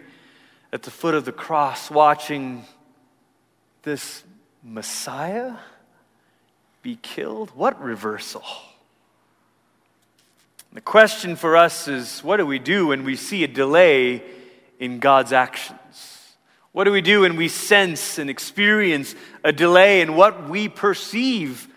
at 0.72 0.84
the 0.84 0.92
foot 0.92 1.16
of 1.16 1.26
the 1.26 1.32
cross, 1.32 1.90
watching 1.90 2.64
this 3.84 4.24
Messiah 4.64 5.56
be 6.82 6.98
killed? 7.02 7.52
What 7.52 7.82
reversal? 7.82 8.44
The 10.72 10.82
question 10.82 11.36
for 11.36 11.58
us 11.58 11.88
is 11.88 12.24
what 12.24 12.38
do 12.38 12.46
we 12.46 12.60
do 12.60 12.88
when 12.88 13.04
we 13.04 13.16
see 13.16 13.44
a 13.44 13.48
delay 13.48 14.22
in 14.80 15.00
God's 15.00 15.34
actions? 15.34 16.36
What 16.72 16.84
do 16.84 16.92
we 16.92 17.02
do 17.02 17.22
when 17.22 17.36
we 17.36 17.48
sense 17.48 18.20
and 18.20 18.30
experience 18.30 19.16
a 19.44 19.52
delay 19.52 20.02
in 20.02 20.16
what 20.16 20.48
we 20.48 20.70
perceive, 20.70 21.68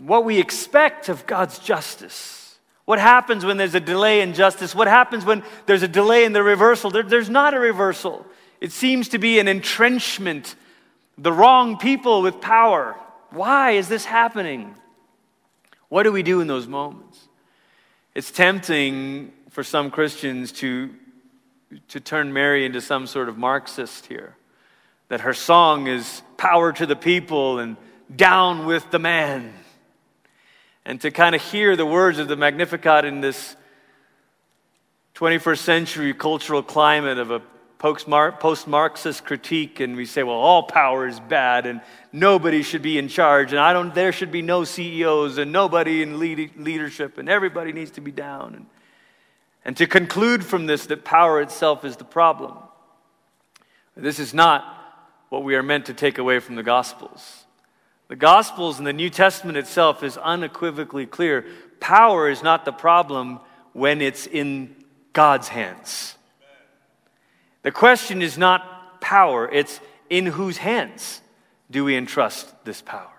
what 0.00 0.24
we 0.24 0.38
expect 0.38 1.08
of 1.08 1.26
God's 1.26 1.58
justice? 1.58 2.58
What 2.84 2.98
happens 2.98 3.44
when 3.44 3.56
there's 3.56 3.74
a 3.74 3.80
delay 3.80 4.20
in 4.20 4.32
justice? 4.32 4.74
What 4.74 4.86
happens 4.86 5.24
when 5.24 5.42
there's 5.66 5.82
a 5.82 5.88
delay 5.88 6.24
in 6.24 6.32
the 6.32 6.42
reversal? 6.42 6.90
There, 6.90 7.02
there's 7.02 7.28
not 7.28 7.52
a 7.52 7.58
reversal. 7.58 8.24
It 8.60 8.72
seems 8.72 9.08
to 9.08 9.18
be 9.18 9.38
an 9.38 9.48
entrenchment, 9.48 10.54
the 11.18 11.32
wrong 11.32 11.78
people 11.78 12.22
with 12.22 12.40
power. 12.40 12.96
Why 13.30 13.72
is 13.72 13.88
this 13.88 14.04
happening? 14.04 14.76
What 15.88 16.04
do 16.04 16.12
we 16.12 16.22
do 16.22 16.40
in 16.40 16.46
those 16.46 16.66
moments? 16.66 17.28
It's 18.14 18.30
tempting 18.30 19.32
for 19.50 19.64
some 19.64 19.90
Christians 19.90 20.52
to, 20.52 20.90
to 21.88 22.00
turn 22.00 22.32
Mary 22.32 22.64
into 22.64 22.80
some 22.80 23.06
sort 23.06 23.28
of 23.28 23.36
Marxist 23.36 24.06
here. 24.06 24.36
That 25.08 25.22
her 25.22 25.34
song 25.34 25.86
is 25.86 26.22
power 26.36 26.72
to 26.72 26.86
the 26.86 26.96
people 26.96 27.58
and 27.58 27.76
down 28.14 28.66
with 28.66 28.90
the 28.90 28.98
man. 28.98 29.52
And 30.86 31.00
to 31.00 31.10
kind 31.10 31.34
of 31.34 31.42
hear 31.42 31.74
the 31.74 31.84
words 31.84 32.20
of 32.20 32.28
the 32.28 32.36
Magnificat 32.36 33.04
in 33.04 33.20
this 33.20 33.56
21st 35.16 35.58
century 35.58 36.14
cultural 36.14 36.62
climate 36.62 37.18
of 37.18 37.32
a 37.32 37.42
post 37.78 38.06
Marxist 38.68 39.24
critique, 39.24 39.80
and 39.80 39.96
we 39.96 40.06
say, 40.06 40.22
well, 40.22 40.36
all 40.36 40.62
power 40.62 41.08
is 41.08 41.18
bad, 41.18 41.66
and 41.66 41.80
nobody 42.12 42.62
should 42.62 42.82
be 42.82 42.98
in 42.98 43.08
charge, 43.08 43.50
and 43.50 43.58
I 43.58 43.72
don't, 43.72 43.92
there 43.96 44.12
should 44.12 44.30
be 44.30 44.42
no 44.42 44.62
CEOs, 44.62 45.38
and 45.38 45.50
nobody 45.50 46.02
in 46.02 46.20
lead, 46.20 46.56
leadership, 46.56 47.18
and 47.18 47.28
everybody 47.28 47.72
needs 47.72 47.90
to 47.92 48.00
be 48.00 48.12
down. 48.12 48.54
And, 48.54 48.66
and 49.64 49.76
to 49.78 49.88
conclude 49.88 50.44
from 50.44 50.66
this 50.66 50.86
that 50.86 51.04
power 51.04 51.40
itself 51.40 51.84
is 51.84 51.96
the 51.96 52.04
problem. 52.04 52.58
This 53.96 54.20
is 54.20 54.32
not 54.32 54.64
what 55.30 55.42
we 55.42 55.56
are 55.56 55.64
meant 55.64 55.86
to 55.86 55.94
take 55.94 56.18
away 56.18 56.38
from 56.38 56.54
the 56.54 56.62
Gospels. 56.62 57.45
The 58.08 58.16
Gospels 58.16 58.78
and 58.78 58.86
the 58.86 58.92
New 58.92 59.10
Testament 59.10 59.58
itself 59.58 60.02
is 60.02 60.16
unequivocally 60.16 61.06
clear. 61.06 61.44
Power 61.80 62.30
is 62.30 62.42
not 62.42 62.64
the 62.64 62.72
problem 62.72 63.40
when 63.72 64.00
it's 64.00 64.26
in 64.26 64.76
God's 65.12 65.48
hands. 65.48 66.16
The 67.62 67.72
question 67.72 68.22
is 68.22 68.38
not 68.38 69.00
power, 69.00 69.50
it's 69.50 69.80
in 70.08 70.26
whose 70.26 70.56
hands 70.56 71.20
do 71.70 71.84
we 71.84 71.96
entrust 71.96 72.52
this 72.64 72.80
power? 72.80 73.10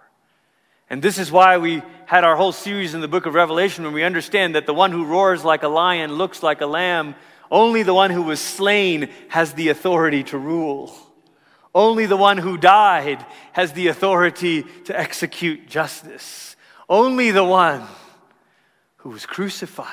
And 0.90 1.02
this 1.02 1.18
is 1.18 1.32
why 1.32 1.58
we 1.58 1.82
had 2.06 2.24
our 2.24 2.38
whole 2.38 2.54
series 2.54 2.94
in 2.94 3.02
the 3.02 3.10
book 3.10 3.26
of 3.26 3.34
Revelation 3.34 3.84
when 3.84 3.94
we 3.94 4.04
understand 4.04 4.56
that 4.56 4.66
the 4.66 4.74
one 4.74 4.94
who 4.94 5.04
roars 5.04 5.44
like 5.44 5.64
a 5.64 5.68
lion 5.68 6.14
looks 6.14 6.42
like 6.42 6.62
a 6.62 6.66
lamb. 6.66 7.16
Only 7.52 7.84
the 7.84 7.94
one 7.94 8.10
who 8.10 8.22
was 8.22 8.40
slain 8.40 9.10
has 9.28 9.54
the 9.54 9.68
authority 9.68 10.24
to 10.26 10.38
rule. 10.38 10.96
Only 11.78 12.08
the 12.08 12.18
one 12.18 12.40
who 12.40 12.58
died 12.58 13.24
has 13.52 13.74
the 13.74 13.86
authority 13.90 14.64
to 14.86 15.00
execute 15.00 15.70
justice. 15.70 16.56
Only 16.90 17.30
the 17.30 17.44
one 17.44 17.84
who 18.96 19.10
was 19.10 19.28
crucified 19.28 19.86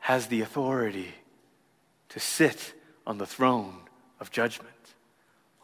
has 0.00 0.26
the 0.26 0.42
authority 0.42 1.14
to 2.10 2.20
sit 2.20 2.74
on 3.06 3.16
the 3.16 3.24
throne 3.24 3.78
of 4.20 4.30
judgment. 4.30 4.68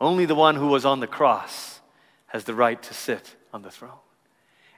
Only 0.01 0.25
the 0.25 0.35
one 0.35 0.57
who 0.57 0.69
was 0.69 0.87
on 0.87 1.01
the 1.01 1.07
cross 1.07 1.81
has 2.29 2.45
the 2.45 2.55
right 2.55 2.83
to 2.83 2.95
sit 2.95 3.37
on 3.53 3.61
the 3.61 3.71
throne. 3.71 4.01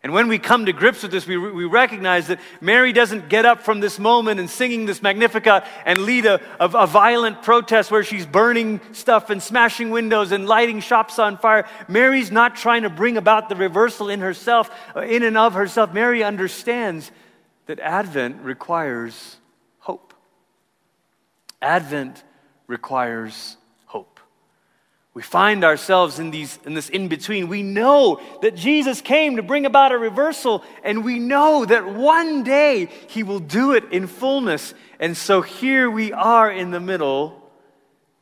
And 0.04 0.12
when 0.12 0.26
we 0.26 0.40
come 0.40 0.66
to 0.66 0.72
grips 0.72 1.02
with 1.02 1.12
this, 1.12 1.28
we, 1.28 1.36
we 1.36 1.64
recognize 1.64 2.26
that 2.26 2.40
Mary 2.60 2.92
doesn't 2.92 3.28
get 3.28 3.44
up 3.44 3.62
from 3.62 3.78
this 3.78 4.00
moment 4.00 4.40
and 4.40 4.50
singing 4.50 4.84
this 4.84 5.00
Magnificat 5.00 5.64
and 5.86 5.98
lead 5.98 6.26
a, 6.26 6.40
a, 6.58 6.68
a, 6.68 6.86
violent 6.88 7.42
protest 7.42 7.92
where 7.92 8.02
she's 8.02 8.26
burning 8.26 8.80
stuff 8.90 9.30
and 9.30 9.40
smashing 9.40 9.90
windows 9.90 10.32
and 10.32 10.48
lighting 10.48 10.80
shops 10.80 11.20
on 11.20 11.38
fire. 11.38 11.68
Mary's 11.86 12.32
not 12.32 12.56
trying 12.56 12.82
to 12.82 12.90
bring 12.90 13.16
about 13.16 13.48
the 13.48 13.54
reversal 13.54 14.08
in 14.08 14.20
herself, 14.20 14.70
uh, 14.96 15.02
in 15.02 15.22
and 15.22 15.38
of 15.38 15.54
herself. 15.54 15.94
Mary 15.94 16.24
understands 16.24 17.12
that 17.66 17.78
Advent 17.78 18.42
requires 18.42 19.36
hope. 19.78 20.14
Advent 21.60 22.24
requires. 22.66 23.56
We 25.14 25.22
find 25.22 25.62
ourselves 25.62 26.18
in, 26.18 26.30
these, 26.30 26.58
in 26.64 26.72
this 26.72 26.88
in 26.88 27.08
between. 27.08 27.48
We 27.48 27.62
know 27.62 28.20
that 28.40 28.56
Jesus 28.56 29.02
came 29.02 29.36
to 29.36 29.42
bring 29.42 29.66
about 29.66 29.92
a 29.92 29.98
reversal, 29.98 30.64
and 30.82 31.04
we 31.04 31.18
know 31.18 31.66
that 31.66 31.86
one 31.86 32.42
day 32.44 32.86
he 33.08 33.22
will 33.22 33.38
do 33.38 33.72
it 33.72 33.84
in 33.92 34.06
fullness. 34.06 34.72
And 34.98 35.14
so 35.14 35.42
here 35.42 35.90
we 35.90 36.12
are 36.12 36.50
in 36.50 36.70
the 36.70 36.80
middle, 36.80 37.52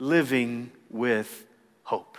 living 0.01 0.73
with 0.89 1.47
hope, 1.85 2.19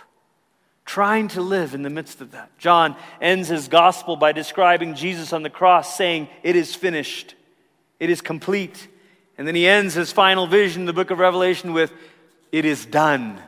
trying 0.86 1.28
to 1.28 1.42
live 1.42 1.74
in 1.74 1.82
the 1.82 1.90
midst 1.90 2.22
of 2.22 2.30
that. 2.30 2.56
John 2.58 2.96
ends 3.20 3.48
his 3.48 3.68
gospel 3.68 4.16
by 4.16 4.32
describing 4.32 4.94
Jesus 4.94 5.34
on 5.34 5.42
the 5.42 5.50
cross, 5.50 5.98
saying, 5.98 6.28
It 6.42 6.56
is 6.56 6.74
finished, 6.74 7.34
it 8.00 8.08
is 8.08 8.22
complete. 8.22 8.88
And 9.36 9.46
then 9.46 9.54
he 9.54 9.66
ends 9.66 9.92
his 9.94 10.12
final 10.12 10.46
vision 10.46 10.86
the 10.86 10.92
book 10.94 11.10
of 11.10 11.18
Revelation 11.18 11.74
with, 11.74 11.92
It 12.52 12.64
is 12.64 12.86
done. 12.86 13.38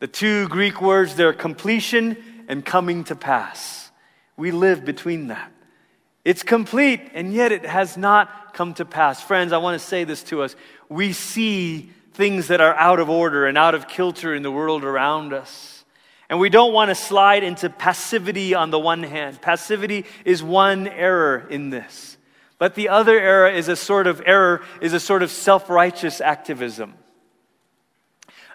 The 0.00 0.06
two 0.06 0.48
Greek 0.48 0.82
words, 0.82 1.14
they're 1.14 1.32
completion 1.32 2.16
and 2.48 2.64
coming 2.64 3.04
to 3.04 3.16
pass. 3.16 3.90
We 4.36 4.50
live 4.50 4.84
between 4.84 5.28
that. 5.28 5.52
It's 6.24 6.42
complete, 6.42 7.00
and 7.12 7.32
yet 7.32 7.52
it 7.52 7.66
has 7.66 7.96
not 7.96 8.54
come 8.54 8.74
to 8.74 8.84
pass. 8.84 9.22
Friends, 9.22 9.52
I 9.52 9.58
want 9.58 9.80
to 9.80 9.86
say 9.86 10.04
this 10.04 10.22
to 10.24 10.42
us. 10.42 10.56
We 10.88 11.12
see 11.12 11.90
things 12.14 12.48
that 12.48 12.60
are 12.60 12.74
out 12.74 13.00
of 13.00 13.10
order 13.10 13.46
and 13.46 13.58
out 13.58 13.74
of 13.74 13.88
kilter 13.88 14.34
in 14.34 14.42
the 14.42 14.50
world 14.50 14.84
around 14.84 15.32
us. 15.32 15.84
And 16.30 16.40
we 16.40 16.48
don't 16.48 16.72
want 16.72 16.88
to 16.88 16.94
slide 16.94 17.42
into 17.42 17.68
passivity 17.68 18.54
on 18.54 18.70
the 18.70 18.78
one 18.78 19.02
hand. 19.02 19.42
Passivity 19.42 20.06
is 20.24 20.42
one 20.42 20.88
error 20.88 21.46
in 21.50 21.70
this. 21.70 22.16
But 22.58 22.74
the 22.74 22.88
other 22.88 23.18
error 23.18 23.48
is 23.48 23.68
a 23.68 23.76
sort 23.76 24.06
of 24.06 24.22
error, 24.24 24.62
is 24.80 24.94
a 24.94 25.00
sort 25.00 25.22
of 25.22 25.30
self 25.30 25.68
righteous 25.68 26.20
activism. 26.20 26.94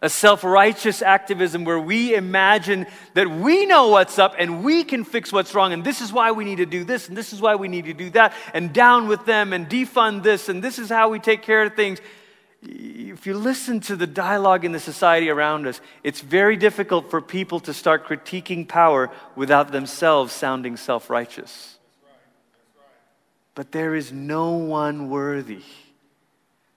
A 0.02 0.10
self 0.10 0.44
righteous 0.44 1.02
activism 1.02 1.66
where 1.66 1.80
we 1.80 2.16
imagine 2.16 2.88
that 3.16 3.30
we 3.30 3.66
know 3.66 3.90
what's 3.90 4.18
up 4.18 4.36
and 4.38 4.64
we 4.64 4.84
can 4.86 5.04
fix 5.04 5.34
what's 5.34 5.54
wrong, 5.54 5.74
and 5.74 5.84
this 5.84 6.00
is 6.00 6.14
why 6.14 6.32
we 6.32 6.46
need 6.46 6.58
to 6.58 6.66
do 6.66 6.86
this, 6.86 7.10
and 7.10 7.18
this 7.18 7.34
is 7.34 7.42
why 7.42 7.56
we 7.56 7.68
need 7.68 7.86
to 7.86 7.94
do 7.94 8.10
that, 8.12 8.34
and 8.54 8.72
down 8.72 9.08
with 9.08 9.26
them, 9.26 9.52
and 9.52 9.70
defund 9.70 10.24
this, 10.24 10.48
and 10.48 10.64
this 10.64 10.80
is 10.80 10.90
how 10.90 11.10
we 11.10 11.20
take 11.20 11.42
care 11.42 11.64
of 11.64 11.76
things. 11.76 12.00
If 12.62 13.26
you 13.26 13.36
listen 13.36 13.80
to 13.82 13.96
the 13.96 14.08
dialogue 14.08 14.66
in 14.66 14.72
the 14.72 14.80
society 14.80 15.30
around 15.30 15.68
us, 15.68 15.80
it's 16.04 16.22
very 16.22 16.58
difficult 16.58 17.10
for 17.10 17.22
people 17.22 17.60
to 17.62 17.74
start 17.74 18.06
critiquing 18.06 18.68
power 18.68 19.12
without 19.36 19.72
themselves 19.72 20.34
sounding 20.34 20.78
self 20.78 21.10
righteous. 21.10 21.78
But 23.56 23.74
there 23.74 23.96
is 23.96 24.14
no 24.14 24.52
one 24.52 25.10
worthy. 25.10 25.64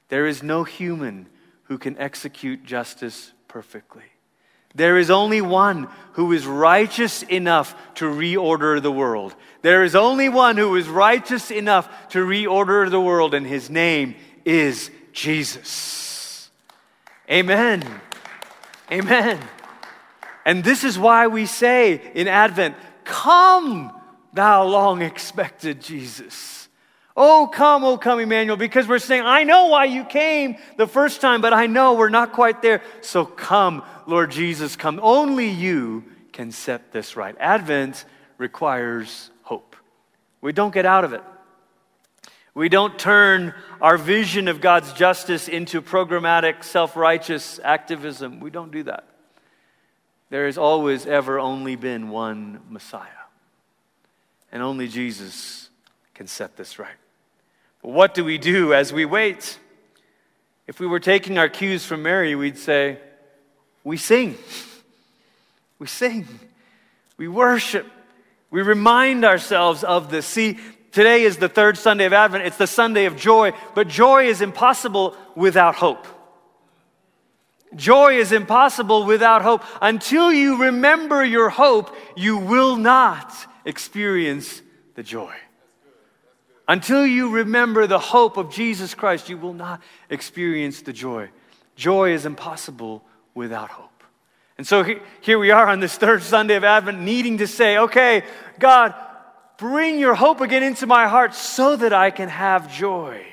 There 0.09 0.27
is 0.27 0.43
no 0.43 0.65
human 0.65 1.27
who 1.73 1.79
can 1.79 1.97
execute 1.97 2.63
justice 2.67 3.33
perfectly. 3.49 4.03
There 4.75 4.99
is 4.99 5.11
only 5.11 5.41
one 5.41 5.89
who 6.13 6.33
is 6.33 6.47
righteous 6.47 7.23
enough 7.23 7.75
to 7.95 8.05
reorder 8.05 8.83
the 8.83 8.93
world. 8.93 9.35
There 9.63 9.83
is 9.83 9.95
only 9.95 10.29
one 10.29 10.59
who 10.59 10.77
is 10.77 10.87
righteous 10.87 11.51
enough 11.51 12.11
to 12.11 12.19
reorder 12.19 12.91
the 12.91 13.01
world, 13.01 13.33
and 13.33 13.47
his 13.47 13.71
name 13.71 14.17
is 14.45 14.91
Jesus. 15.15 16.51
Amen. 17.31 17.83
Amen. 18.91 19.41
And 20.45 20.63
this 20.63 20.85
is 20.85 20.99
why 20.99 21.29
we 21.29 21.47
say 21.47 22.13
in 22.15 22.29
Advent, 22.29 22.77
Come, 23.05 23.99
thou 24.35 24.65
long 24.65 25.01
expected 25.01 25.81
Jesus. 25.81 26.62
Oh, 27.16 27.51
come, 27.53 27.85
oh, 27.85 27.98
come, 27.98 28.20
Emmanuel, 28.20 28.57
because 28.57 28.88
we're 28.88 28.98
saying, 28.98 29.25
I 29.25 29.44
know 29.44 29.66
why 29.66 29.85
you 29.85 30.05
came 30.05 30.57
the 30.79 30.87
first 30.87 31.20
time, 31.20 31.42
but 31.42 31.53
I 31.53 31.66
know 31.66 31.92
we're 31.94 32.09
not 32.09 32.33
quite 32.33 32.62
there. 32.62 32.83
So 33.03 33.27
come, 33.27 33.83
Lord 34.07 34.31
Jesus, 34.31 34.77
come. 34.77 34.98
Only 35.03 35.48
you 35.48 36.05
can 36.33 36.53
set 36.53 36.90
this 36.92 37.14
right. 37.14 37.37
Advent 37.38 38.07
requires 38.38 39.31
hope. 39.42 39.77
We 40.40 40.53
don't 40.53 40.72
get 40.72 40.87
out 40.87 41.05
of 41.05 41.12
it. 41.12 41.22
We 42.55 42.68
don't 42.68 42.98
turn 42.98 43.55
our 43.81 43.96
vision 43.98 44.48
of 44.48 44.61
God's 44.61 44.92
justice 44.92 45.48
into 45.48 45.81
programmatic, 45.81 46.64
self 46.64 46.96
righteous 46.96 47.61
activism. 47.62 48.40
We 48.40 48.51
don't 48.51 48.70
do 48.70 48.83
that. 48.85 49.07
There 50.31 50.46
has 50.46 50.57
always, 50.57 51.07
ever 51.07 51.38
only 51.38 51.77
been 51.77 52.09
one 52.09 52.61
Messiah. 52.70 53.07
And 54.51 54.62
only 54.62 54.88
Jesus 54.88 55.70
can 56.14 56.27
set 56.27 56.57
this 56.57 56.79
right. 56.79 56.96
What 57.83 58.14
do 58.14 58.25
we 58.25 58.38
do 58.38 58.73
as 58.73 58.92
we 58.92 59.05
wait? 59.05 59.59
If 60.66 60.81
we 60.81 60.87
were 60.87 61.01
taking 61.01 61.37
our 61.37 61.49
cues 61.49 61.85
from 61.85 62.03
Mary, 62.03 62.35
we'd 62.35 62.57
say, 62.57 62.99
We 63.85 63.97
sing. 63.97 64.38
We 65.79 65.88
sing. 65.88 66.27
We 67.16 67.29
worship. 67.29 67.87
We 68.51 68.62
remind 68.62 69.25
ourselves 69.25 69.83
of 69.83 70.11
this. 70.11 70.27
See, 70.27 70.59
today 70.92 71.25
is 71.25 71.38
the 71.38 71.49
third 71.49 71.77
Sunday 71.77 72.05
of 72.05 72.12
Advent. 72.12 72.45
It's 72.45 72.57
the 72.57 72.66
Sunday 72.66 73.07
of 73.07 73.16
joy, 73.16 73.53
but 73.75 73.88
joy 73.88 74.27
is 74.29 74.40
impossible 74.40 75.16
without 75.35 75.75
hope. 75.75 76.07
Joy 77.75 78.18
is 78.18 78.33
impossible 78.33 79.07
without 79.07 79.42
hope. 79.42 79.64
Until 79.81 80.33
you 80.33 80.64
remember 80.64 81.25
your 81.25 81.49
hope, 81.49 81.97
you 82.14 82.37
will 82.37 82.77
not 82.77 83.35
experience 83.64 84.61
the 84.95 85.03
joy. 85.03 85.35
Until 86.68 87.05
you 87.05 87.31
remember 87.31 87.87
the 87.87 87.98
hope 87.98 88.37
of 88.37 88.51
Jesus 88.51 88.94
Christ, 88.94 89.29
you 89.29 89.37
will 89.37 89.55
not 89.55 89.83
experience 90.09 90.83
the 90.83 90.92
joy. 90.92 91.29
Joy 91.75 92.12
is 92.12 92.27
impossible 92.27 93.05
without 93.35 93.70
hope. 93.70 93.88
And 94.59 94.66
so 94.66 94.85
here 95.20 95.38
we 95.38 95.51
are 95.51 95.66
on 95.66 95.81
this 95.81 95.96
third 95.96 96.22
Sunday 96.22 96.55
of 96.55 96.64
Advent, 96.64 97.01
needing 97.01 97.38
to 97.38 97.46
say, 97.46 97.79
okay, 97.79 98.22
God, 98.59 98.94
bring 99.59 99.98
your 99.98 100.14
hope 100.14 100.40
again 100.40 100.62
into 100.62 100.87
my 100.87 101.09
heart 101.09 101.35
so 101.35 101.75
that 101.77 101.92
I 101.92 102.11
can 102.11 102.29
have 102.29 102.72
joy. 102.72 103.25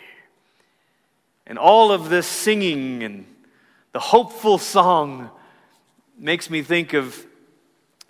And 1.46 1.60
all 1.60 1.92
of 1.92 2.10
this 2.10 2.26
singing 2.26 3.04
and 3.04 3.26
the 3.92 4.00
hopeful 4.00 4.58
song 4.58 5.30
makes 6.18 6.50
me 6.50 6.62
think 6.62 6.94
of 6.94 7.26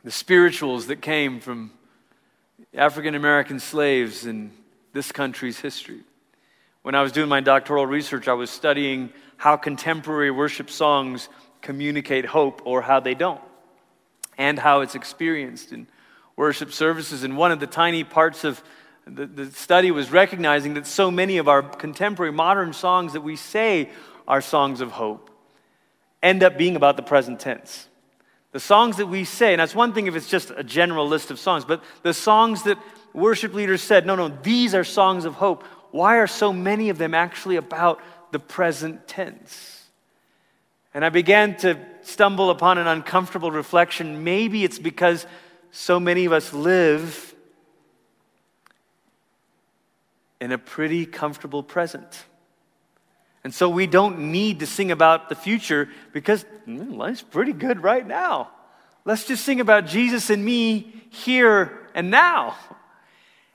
the 0.04 0.12
spirituals 0.12 0.88
that 0.88 1.02
came 1.02 1.40
from 1.40 1.72
African 2.74 3.16
American 3.16 3.60
slaves 3.60 4.26
in 4.26 4.52
this 4.94 5.12
country's 5.12 5.60
history. 5.60 6.02
When 6.82 6.96
I 6.96 7.02
was 7.02 7.12
doing 7.12 7.30
my 7.30 7.42
doctoral 7.42 7.86
research, 7.86 8.28
I 8.28 8.34
was 8.34 8.50
studying 8.50 9.12
how 9.38 9.58
contemporary 9.58 10.32
worship 10.32 10.70
songs 10.70 11.30
communicate 11.62 12.26
hope 12.26 12.62
or 12.66 12.82
how 12.82 13.00
they 13.00 13.14
don't, 13.14 13.42
and 14.38 14.58
how 14.58 14.82
it's 14.82 14.96
experienced 14.96 15.72
in 15.72 15.88
worship 16.36 16.72
services. 16.72 17.24
And 17.24 17.38
one 17.38 17.52
of 17.52 17.60
the 17.60 17.68
tiny 17.68 18.04
parts 18.04 18.46
of 18.46 18.64
the, 19.06 19.26
the 19.26 19.46
study 19.52 19.92
was 19.92 20.10
recognizing 20.10 20.76
that 20.76 20.88
so 20.88 21.12
many 21.12 21.38
of 21.38 21.48
our 21.48 21.62
contemporary 21.62 22.32
modern 22.32 22.72
songs 22.72 23.14
that 23.14 23.22
we 23.22 23.36
say 23.36 23.90
are 24.28 24.40
songs 24.40 24.80
of 24.80 24.92
hope 24.92 25.30
end 26.24 26.44
up 26.44 26.58
being 26.58 26.76
about 26.78 26.96
the 26.96 27.04
present 27.04 27.40
tense. 27.40 27.89
The 28.52 28.60
songs 28.60 28.98
that 28.98 29.08
we 29.08 29.26
say, 29.26 29.54
and 29.54 29.60
that's 29.60 29.76
one 29.76 29.94
thing 29.94 30.08
if 30.08 30.16
it's 30.16 30.30
just 30.30 30.52
a 30.56 30.64
general 30.64 31.08
list 31.08 31.30
of 31.30 31.40
songs, 31.40 31.66
but 31.66 31.84
the 32.02 32.14
songs 32.14 32.64
that 32.64 32.80
worship 33.14 33.54
leaders 33.54 33.84
said, 33.84 34.06
no, 34.06 34.16
no, 34.16 34.30
these 34.30 34.74
are 34.74 34.84
songs 34.84 35.26
of 35.26 35.36
hope. 35.36 35.64
Why 35.92 36.18
are 36.18 36.28
so 36.28 36.52
many 36.52 36.90
of 36.90 36.98
them 36.98 37.14
actually 37.14 37.58
about 37.58 38.02
the 38.32 38.40
present 38.40 39.08
tense? 39.08 39.86
And 40.94 41.06
I 41.06 41.10
began 41.10 41.56
to 41.58 41.78
stumble 42.02 42.50
upon 42.50 42.80
an 42.80 42.88
uncomfortable 42.88 43.52
reflection. 43.52 44.24
Maybe 44.24 44.64
it's 44.64 44.80
because 44.80 45.28
so 45.72 46.00
many 46.00 46.26
of 46.26 46.34
us 46.34 46.52
live 46.52 47.36
in 50.42 50.52
a 50.52 50.58
pretty 50.58 51.06
comfortable 51.06 51.62
present. 51.62 52.26
And 53.44 53.54
so 53.54 53.70
we 53.70 53.88
don't 53.88 54.32
need 54.32 54.60
to 54.60 54.66
sing 54.66 54.92
about 54.92 55.30
the 55.30 55.36
future 55.36 55.90
because 56.12 56.46
mm, 56.68 56.96
life's 56.96 57.22
pretty 57.22 57.54
good 57.54 57.84
right 57.84 58.06
now. 58.06 58.50
Let's 59.06 59.26
just 59.26 59.46
sing 59.46 59.60
about 59.60 59.88
Jesus 59.88 60.30
and 60.30 60.44
me 60.44 60.94
here 61.10 61.88
and 61.96 62.12
now. 62.12 62.56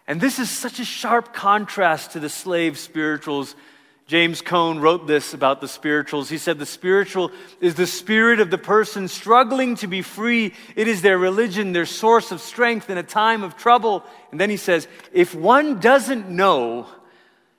And 0.07 0.21
this 0.21 0.39
is 0.39 0.51
such 0.51 0.81
a 0.81 0.85
sharp 0.85 1.33
contrast 1.33 2.13
to 2.13 2.21
the 2.21 2.29
slave 2.29 2.79
spirituals 2.79 3.55
James 4.07 4.43
Cone 4.43 4.81
wrote 4.81 5.07
this 5.07 5.33
about 5.33 5.63
the 5.63 5.69
spirituals. 5.69 6.29
He 6.29 6.37
said, 6.37 6.59
The 6.59 6.67
spiritual 6.67 7.33
is 7.61 7.75
the 7.75 7.87
spirit 7.87 8.39
of 8.39 8.51
the 8.51 8.59
person 8.59 9.09
struggling 9.09 9.77
to 9.77 9.87
be 9.87 10.03
free. 10.03 10.53
It 10.77 10.89
is 10.89 11.01
their 11.01 11.17
religion, 11.17 11.73
their 11.73 11.87
source 11.87 12.31
of 12.31 12.43
strength 12.43 12.91
in 12.91 12.99
a 12.99 13.03
time 13.03 13.43
of 13.43 13.57
trouble. 13.57 14.05
And 14.31 14.39
then 14.39 14.51
he 14.51 14.59
says, 14.59 14.87
If 15.13 15.35
one 15.35 15.81
doesn't 15.81 16.29
know, 16.29 16.87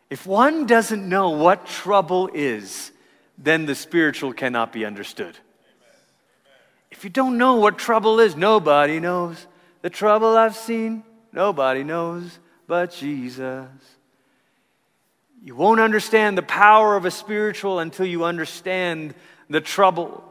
if 0.09 0.25
one 0.25 0.65
doesn't 0.65 1.07
know 1.07 1.29
what 1.29 1.65
trouble 1.65 2.29
is, 2.33 2.91
then 3.37 3.65
the 3.65 3.75
spiritual 3.75 4.33
cannot 4.33 4.71
be 4.71 4.85
understood. 4.85 5.37
If 6.91 7.03
you 7.03 7.09
don't 7.09 7.37
know 7.37 7.55
what 7.55 7.77
trouble 7.77 8.19
is, 8.19 8.35
nobody 8.35 8.99
knows. 8.99 9.47
The 9.81 9.89
trouble 9.89 10.37
I've 10.37 10.55
seen, 10.55 11.03
nobody 11.33 11.83
knows 11.83 12.39
but 12.67 12.91
Jesus. 12.91 13.67
You 15.43 15.55
won't 15.55 15.79
understand 15.79 16.37
the 16.37 16.43
power 16.43 16.95
of 16.95 17.05
a 17.05 17.11
spiritual 17.11 17.79
until 17.79 18.05
you 18.05 18.23
understand 18.23 19.13
the 19.49 19.61
trouble. 19.61 20.23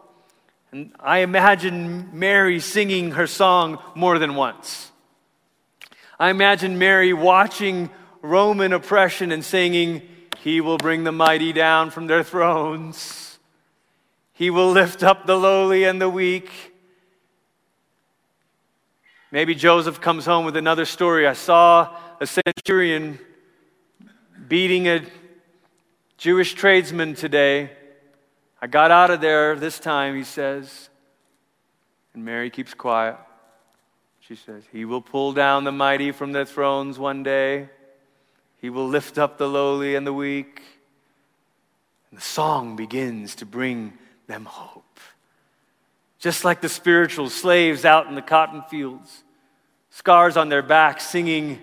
And 0.72 0.92
I 0.98 1.18
imagine 1.18 2.10
Mary 2.18 2.58
singing 2.58 3.12
her 3.12 3.28
song 3.28 3.78
more 3.94 4.18
than 4.18 4.34
once. 4.34 4.90
I 6.18 6.30
imagine 6.30 6.78
Mary 6.78 7.12
watching 7.12 7.90
Roman 8.24 8.72
oppression 8.72 9.30
and 9.32 9.44
singing, 9.44 10.00
He 10.38 10.62
will 10.62 10.78
bring 10.78 11.04
the 11.04 11.12
mighty 11.12 11.52
down 11.52 11.90
from 11.90 12.06
their 12.06 12.22
thrones. 12.22 13.38
He 14.32 14.48
will 14.48 14.70
lift 14.70 15.02
up 15.02 15.26
the 15.26 15.37
lowly 15.37 15.84
and 15.84 16.00
the 16.00 16.08
weak. 16.08 16.50
Maybe 19.30 19.54
Joseph 19.54 20.00
comes 20.00 20.24
home 20.24 20.46
with 20.46 20.56
another 20.56 20.87
story. 20.87 21.26
I 21.26 21.34
saw 21.34 21.94
a 22.18 22.26
centurion 22.26 23.18
beating 24.48 24.88
a 24.88 25.02
Jewish 26.16 26.54
tradesman 26.54 27.14
today. 27.14 27.72
I 28.62 28.68
got 28.68 28.90
out 28.90 29.10
of 29.10 29.20
there 29.20 29.54
this 29.54 29.78
time, 29.78 30.16
he 30.16 30.24
says. 30.24 30.88
And 32.14 32.24
Mary 32.24 32.48
keeps 32.48 32.72
quiet. 32.72 33.16
She 34.20 34.34
says, 34.34 34.62
He 34.72 34.87
will 34.87 35.02
pull 35.02 35.34
down 35.34 35.64
the 35.64 35.72
mighty 35.72 36.10
from 36.10 36.32
their 36.32 36.46
thrones 36.46 36.98
one 36.98 37.22
day. 37.22 37.68
He 38.64 38.70
will 38.70 38.88
lift 38.88 39.18
up 39.18 39.37
the 39.37 39.46
lowly 39.46 39.94
and 39.94 40.07
the 40.07 40.12
weak. 40.14 40.62
And 42.09 42.18
the 42.18 42.24
song 42.24 42.77
begins 42.77 43.35
to 43.35 43.44
bring 43.44 43.92
them 44.27 44.46
hope. 44.46 45.00
Just 46.18 46.46
like 46.46 46.62
the 46.62 46.70
spiritual 46.70 47.29
slaves 47.29 47.85
out 47.85 48.07
in 48.07 48.14
the 48.14 48.22
cotton 48.22 48.62
fields, 48.70 49.22
scars 49.90 50.38
on 50.38 50.48
their 50.48 50.62
backs, 50.62 51.07
singing, 51.07 51.61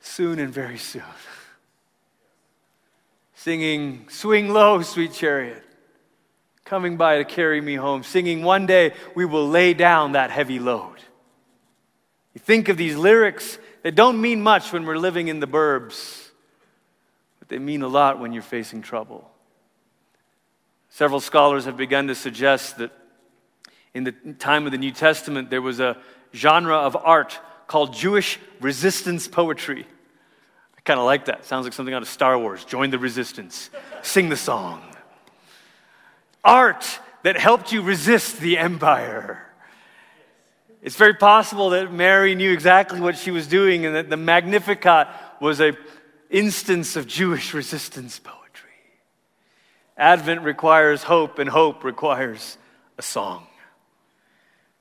Soon 0.00 0.38
and 0.38 0.52
very 0.52 0.76
soon 0.76 1.02
singing, 3.32 4.06
Swing 4.10 4.50
low, 4.50 4.82
sweet 4.82 5.14
chariot, 5.14 5.64
coming 6.66 6.98
by 6.98 7.16
to 7.16 7.24
carry 7.24 7.62
me 7.62 7.74
home, 7.74 8.02
singing, 8.02 8.42
One 8.42 8.66
day 8.66 8.92
we 9.14 9.24
will 9.24 9.48
lay 9.48 9.72
down 9.72 10.12
that 10.12 10.30
heavy 10.30 10.58
load. 10.58 10.98
You 12.34 12.40
think 12.40 12.68
of 12.68 12.76
these 12.76 12.96
lyrics 12.96 13.56
that 13.84 13.94
don't 13.94 14.20
mean 14.20 14.42
much 14.42 14.72
when 14.72 14.84
we're 14.84 14.98
living 14.98 15.28
in 15.28 15.38
the 15.38 15.46
burbs, 15.46 16.30
but 17.38 17.48
they 17.48 17.58
mean 17.58 17.82
a 17.82 17.88
lot 17.88 18.18
when 18.18 18.32
you're 18.32 18.42
facing 18.42 18.82
trouble. 18.82 19.30
Several 20.88 21.20
scholars 21.20 21.66
have 21.66 21.76
begun 21.76 22.08
to 22.08 22.16
suggest 22.16 22.78
that 22.78 22.90
in 23.94 24.02
the 24.02 24.12
time 24.40 24.66
of 24.66 24.72
the 24.72 24.78
New 24.78 24.90
Testament, 24.90 25.50
there 25.50 25.62
was 25.62 25.78
a 25.78 25.96
genre 26.34 26.76
of 26.76 26.96
art 26.96 27.38
called 27.68 27.92
Jewish 27.92 28.40
resistance 28.60 29.28
poetry 29.28 29.86
I 30.76 30.80
kind 30.80 31.00
of 31.00 31.06
like 31.06 31.26
that. 31.26 31.44
Sounds 31.44 31.64
like 31.64 31.72
something 31.72 31.94
out 31.94 32.02
of 32.02 32.08
Star 32.08 32.38
Wars. 32.38 32.64
Join 32.64 32.90
the 32.90 32.98
resistance, 32.98 33.70
sing 34.02 34.28
the 34.28 34.36
song. 34.36 34.82
Art 36.42 37.00
that 37.22 37.38
helped 37.38 37.72
you 37.72 37.80
resist 37.80 38.38
the 38.40 38.58
empire. 38.58 39.43
It's 40.84 40.96
very 40.96 41.14
possible 41.14 41.70
that 41.70 41.90
Mary 41.90 42.34
knew 42.34 42.52
exactly 42.52 43.00
what 43.00 43.16
she 43.16 43.30
was 43.30 43.46
doing 43.46 43.86
and 43.86 43.96
that 43.96 44.10
the 44.10 44.18
Magnificat 44.18 45.08
was 45.40 45.58
an 45.58 45.78
instance 46.28 46.94
of 46.94 47.06
Jewish 47.06 47.54
resistance 47.54 48.18
poetry. 48.18 48.70
Advent 49.96 50.42
requires 50.42 51.02
hope, 51.02 51.38
and 51.38 51.48
hope 51.48 51.84
requires 51.84 52.58
a 52.98 53.02
song. 53.02 53.46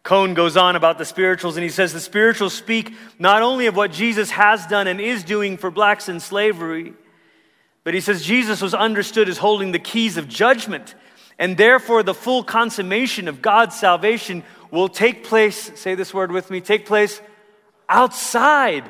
Cone 0.04 0.34
goes 0.34 0.58
on 0.58 0.76
about 0.76 0.98
the 0.98 1.06
spirituals 1.06 1.56
and 1.56 1.64
he 1.64 1.70
says 1.70 1.94
the 1.94 2.02
spirituals 2.02 2.54
speak 2.54 2.94
not 3.18 3.42
only 3.42 3.68
of 3.68 3.76
what 3.78 3.94
Jesus 3.94 4.30
has 4.32 4.68
done 4.68 4.88
and 4.88 5.00
is 5.00 5.24
doing 5.24 5.56
for 5.56 5.72
blacks 5.72 6.10
in 6.10 6.20
slavery, 6.20 6.92
but 7.86 7.94
he 7.94 8.02
says 8.02 8.26
Jesus 8.26 8.62
was 8.62 8.74
understood 8.74 9.30
as 9.30 9.38
holding 9.38 9.72
the 9.72 9.80
keys 9.80 10.18
of 10.18 10.28
judgment, 10.28 10.96
and 11.40 11.56
therefore 11.56 12.04
the 12.04 12.14
full 12.14 12.44
consummation 12.44 13.30
of 13.30 13.42
God's 13.42 13.80
salvation 13.80 14.44
will 14.74 14.90
take 14.90 15.24
place, 15.24 15.72
say 15.80 15.94
this 15.94 16.14
word 16.14 16.32
with 16.32 16.50
me, 16.50 16.60
take 16.60 16.88
place 16.88 17.22
outside 17.88 18.90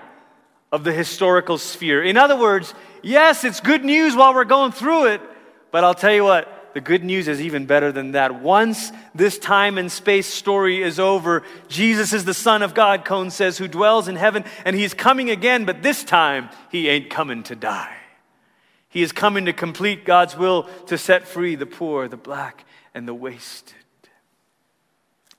of 0.72 0.86
the 0.86 0.94
historical 0.94 1.58
sphere. 1.58 2.02
In 2.02 2.16
other 2.16 2.38
words, 2.38 2.74
yes, 3.02 3.44
it's 3.44 3.60
good 3.60 3.84
news 3.84 4.16
while 4.16 4.34
we're 4.34 4.46
going 4.46 4.72
through 4.72 5.08
it, 5.08 5.22
but 5.72 5.84
I'll 5.84 5.94
tell 5.94 6.14
you 6.14 6.24
what, 6.24 6.72
the 6.74 6.80
good 6.80 7.04
news 7.04 7.28
is 7.28 7.42
even 7.42 7.66
better 7.66 7.92
than 7.92 8.14
that. 8.14 8.42
Once 8.42 8.94
this 9.14 9.38
time 9.38 9.78
and 9.78 9.92
space 9.92 10.26
story 10.26 10.82
is 10.82 11.02
over, 11.02 11.44
Jesus 11.68 12.14
is 12.14 12.24
the 12.24 12.34
Son 12.34 12.62
of 12.62 12.74
God, 12.74 13.04
Cone 13.04 13.30
says, 13.30 13.58
who 13.58 13.68
dwells 13.68 14.08
in 14.08 14.16
heaven, 14.16 14.46
and 14.64 14.78
he's 14.78 14.94
coming 14.94 15.30
again, 15.30 15.66
but 15.66 15.84
this 15.84 16.06
time 16.06 16.50
he 16.72 16.88
ain't 16.88 17.10
coming 17.10 17.44
to 17.44 17.58
die. 17.58 17.96
He 18.88 19.02
is 19.02 19.12
coming 19.12 19.46
to 19.46 19.54
complete 19.54 20.06
God's 20.06 20.38
will 20.38 20.64
to 20.88 20.98
set 20.98 21.28
free 21.28 21.56
the 21.56 21.66
poor, 21.66 22.08
the 22.08 22.16
black, 22.16 22.64
and 22.94 23.06
the 23.06 23.14
wasted. 23.14 23.83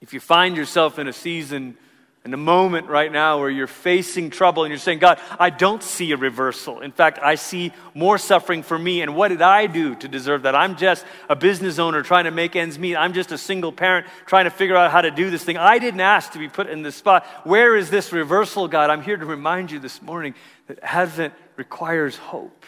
If 0.04 0.12
you 0.12 0.20
find 0.20 0.54
yourself 0.54 0.98
in 0.98 1.08
a 1.08 1.14
season 1.14 1.78
in 2.26 2.34
a 2.34 2.36
moment 2.36 2.88
right 2.88 3.10
now 3.10 3.40
where 3.40 3.48
you're 3.48 3.66
facing 3.66 4.28
trouble 4.28 4.64
and 4.64 4.70
you're 4.70 4.78
saying, 4.78 4.98
God, 4.98 5.18
I 5.40 5.48
don't 5.48 5.82
see 5.82 6.12
a 6.12 6.18
reversal. 6.18 6.82
In 6.82 6.92
fact, 6.92 7.20
I 7.22 7.36
see 7.36 7.72
more 7.94 8.18
suffering 8.18 8.62
for 8.62 8.78
me. 8.78 9.00
And 9.00 9.16
what 9.16 9.28
did 9.28 9.40
I 9.40 9.66
do 9.66 9.94
to 9.94 10.06
deserve 10.06 10.42
that? 10.42 10.54
I'm 10.54 10.76
just 10.76 11.06
a 11.30 11.34
business 11.34 11.78
owner 11.78 12.02
trying 12.02 12.24
to 12.24 12.30
make 12.30 12.54
ends 12.54 12.78
meet. 12.78 12.96
I'm 12.96 13.14
just 13.14 13.32
a 13.32 13.38
single 13.38 13.72
parent 13.72 14.06
trying 14.26 14.44
to 14.44 14.50
figure 14.50 14.76
out 14.76 14.90
how 14.90 15.00
to 15.00 15.10
do 15.10 15.30
this 15.30 15.42
thing. 15.42 15.56
I 15.56 15.78
didn't 15.78 16.00
ask 16.00 16.32
to 16.32 16.38
be 16.38 16.50
put 16.50 16.66
in 16.66 16.82
this 16.82 16.96
spot. 16.96 17.24
Where 17.44 17.74
is 17.74 17.88
this 17.88 18.12
reversal, 18.12 18.68
God? 18.68 18.90
I'm 18.90 19.00
here 19.00 19.16
to 19.16 19.24
remind 19.24 19.70
you 19.70 19.78
this 19.78 20.02
morning 20.02 20.34
that 20.66 20.80
Advent 20.82 21.32
requires 21.56 22.18
hope. 22.18 22.66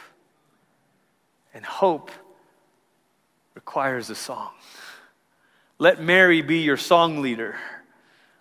And 1.53 1.66
hope 1.66 2.11
requires 3.55 4.09
a 4.09 4.14
song. 4.14 4.53
Let 5.78 6.00
Mary 6.00 6.42
be 6.42 6.58
your 6.60 6.76
song 6.76 7.20
leader. 7.20 7.56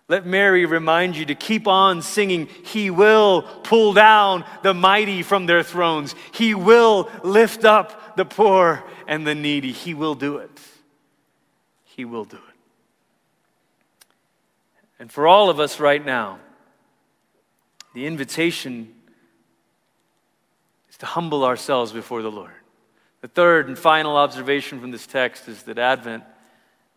Let 0.07 0.25
Mary 0.25 0.65
remind 0.65 1.17
you 1.17 1.25
to 1.25 1.35
keep 1.35 1.67
on 1.67 2.01
singing. 2.01 2.47
He 2.63 2.91
will 2.91 3.41
pull 3.63 3.93
down 3.93 4.45
the 4.61 4.73
mighty 4.73 5.23
from 5.23 5.47
their 5.47 5.63
thrones. 5.63 6.13
He 6.31 6.53
will 6.53 7.09
lift 7.23 7.65
up 7.65 8.15
the 8.15 8.25
poor 8.25 8.83
and 9.07 9.25
the 9.25 9.35
needy. 9.35 9.71
He 9.71 9.93
will 9.93 10.15
do 10.15 10.37
it. 10.37 10.59
He 11.83 12.05
will 12.05 12.25
do 12.25 12.37
it. 12.37 12.41
And 14.99 15.11
for 15.11 15.27
all 15.27 15.49
of 15.49 15.59
us 15.59 15.79
right 15.79 16.03
now, 16.03 16.39
the 17.93 18.05
invitation 18.05 18.93
is 20.89 20.97
to 20.97 21.05
humble 21.05 21.43
ourselves 21.43 21.91
before 21.91 22.21
the 22.21 22.31
Lord. 22.31 22.51
The 23.21 23.27
third 23.27 23.67
and 23.67 23.77
final 23.77 24.17
observation 24.17 24.79
from 24.79 24.91
this 24.91 25.07
text 25.07 25.47
is 25.47 25.63
that 25.63 25.79
Advent 25.79 26.23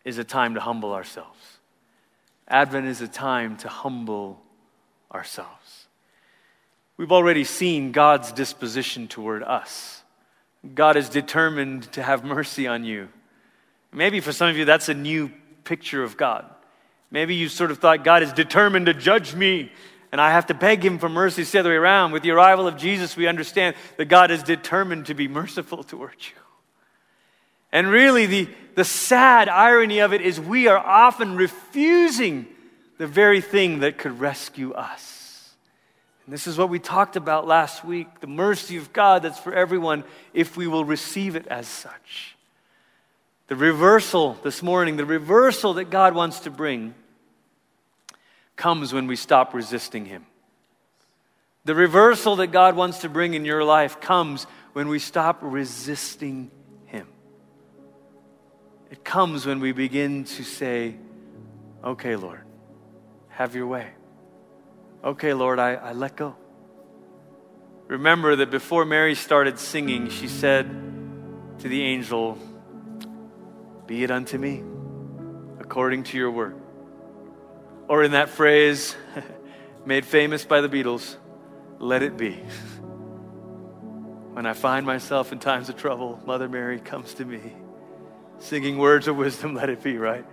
is 0.05 0.17
a 0.17 0.23
time 0.23 0.55
to 0.55 0.59
humble 0.59 0.93
ourselves. 0.93 1.59
Advent 2.47 2.87
is 2.87 3.01
a 3.01 3.07
time 3.07 3.57
to 3.57 3.67
humble 3.67 4.41
ourselves. 5.13 5.87
We've 6.97 7.11
already 7.11 7.43
seen 7.43 7.91
God's 7.91 8.31
disposition 8.31 9.07
toward 9.07 9.43
us. 9.43 10.03
God 10.75 10.97
is 10.97 11.09
determined 11.09 11.91
to 11.93 12.03
have 12.03 12.23
mercy 12.23 12.67
on 12.67 12.83
you. 12.83 13.09
Maybe 13.93 14.19
for 14.19 14.31
some 14.31 14.49
of 14.49 14.57
you, 14.57 14.65
that's 14.65 14.89
a 14.89 14.93
new 14.93 15.31
picture 15.63 16.03
of 16.03 16.17
God. 16.17 16.45
Maybe 17.11 17.35
you 17.35 17.49
sort 17.49 17.71
of 17.71 17.79
thought 17.79 18.03
God 18.03 18.23
is 18.23 18.33
determined 18.33 18.87
to 18.87 18.93
judge 18.93 19.33
me 19.33 19.71
and 20.11 20.19
I 20.19 20.31
have 20.31 20.47
to 20.47 20.53
beg 20.53 20.83
Him 20.83 20.97
for 20.97 21.09
mercy. 21.09 21.43
It's 21.43 21.51
the 21.51 21.59
other 21.59 21.69
way 21.69 21.75
around. 21.75 22.11
With 22.11 22.23
the 22.23 22.31
arrival 22.31 22.67
of 22.67 22.77
Jesus, 22.77 23.15
we 23.15 23.27
understand 23.27 23.75
that 23.97 24.05
God 24.05 24.31
is 24.31 24.41
determined 24.41 25.05
to 25.07 25.13
be 25.13 25.27
merciful 25.27 25.83
towards 25.83 26.29
you. 26.29 26.38
And 27.71 27.89
really, 27.89 28.25
the, 28.25 28.49
the 28.75 28.83
sad 28.83 29.49
irony 29.49 29.99
of 29.99 30.13
it 30.13 30.21
is 30.21 30.39
we 30.39 30.67
are 30.67 30.77
often 30.77 31.35
refusing 31.35 32.47
the 32.97 33.07
very 33.07 33.41
thing 33.41 33.79
that 33.79 33.97
could 33.97 34.19
rescue 34.19 34.73
us. 34.73 35.53
And 36.25 36.33
this 36.33 36.47
is 36.47 36.57
what 36.57 36.69
we 36.69 36.79
talked 36.79 37.15
about 37.15 37.47
last 37.47 37.83
week 37.83 38.19
the 38.19 38.27
mercy 38.27 38.77
of 38.77 38.93
God 38.93 39.23
that's 39.23 39.39
for 39.39 39.53
everyone 39.53 40.03
if 40.33 40.57
we 40.57 40.67
will 40.67 40.85
receive 40.85 41.35
it 41.35 41.47
as 41.47 41.67
such. 41.67 42.35
The 43.47 43.55
reversal 43.55 44.37
this 44.43 44.61
morning, 44.61 44.97
the 44.97 45.05
reversal 45.05 45.73
that 45.75 45.89
God 45.89 46.13
wants 46.13 46.41
to 46.41 46.51
bring, 46.51 46.93
comes 48.55 48.93
when 48.93 49.07
we 49.07 49.15
stop 49.15 49.53
resisting 49.55 50.05
Him. 50.05 50.25
The 51.65 51.73
reversal 51.73 52.35
that 52.35 52.47
God 52.47 52.75
wants 52.75 52.99
to 52.99 53.09
bring 53.09 53.33
in 53.33 53.45
your 53.45 53.63
life 53.63 53.99
comes 53.99 54.45
when 54.73 54.87
we 54.87 54.99
stop 54.99 55.39
resisting 55.41 56.51
it 58.89 59.03
comes 59.03 59.45
when 59.45 59.59
we 59.59 59.71
begin 59.71 60.23
to 60.23 60.43
say, 60.43 60.95
Okay, 61.83 62.15
Lord, 62.15 62.41
have 63.29 63.55
your 63.55 63.67
way. 63.67 63.91
Okay, 65.03 65.33
Lord, 65.33 65.59
I, 65.59 65.75
I 65.75 65.93
let 65.93 66.15
go. 66.15 66.35
Remember 67.87 68.35
that 68.35 68.51
before 68.51 68.85
Mary 68.85 69.15
started 69.15 69.57
singing, 69.57 70.09
she 70.09 70.27
said 70.27 70.67
to 71.59 71.69
the 71.69 71.81
angel, 71.81 72.37
Be 73.87 74.03
it 74.03 74.11
unto 74.11 74.37
me 74.37 74.63
according 75.59 76.03
to 76.03 76.17
your 76.17 76.31
word. 76.31 76.55
Or 77.87 78.03
in 78.03 78.11
that 78.11 78.29
phrase, 78.29 78.95
made 79.85 80.05
famous 80.05 80.45
by 80.45 80.61
the 80.61 80.69
Beatles, 80.69 81.15
let 81.79 82.03
it 82.03 82.17
be. 82.17 82.39
When 84.31 84.45
I 84.45 84.53
find 84.53 84.85
myself 84.85 85.33
in 85.33 85.39
times 85.39 85.67
of 85.67 85.75
trouble, 85.75 86.21
Mother 86.25 86.47
Mary 86.47 86.79
comes 86.79 87.15
to 87.15 87.25
me 87.25 87.41
singing 88.39 88.77
words 88.77 89.07
of 89.07 89.15
wisdom, 89.15 89.53
let 89.55 89.69
it 89.69 89.83
be, 89.83 89.97
right? 89.97 90.25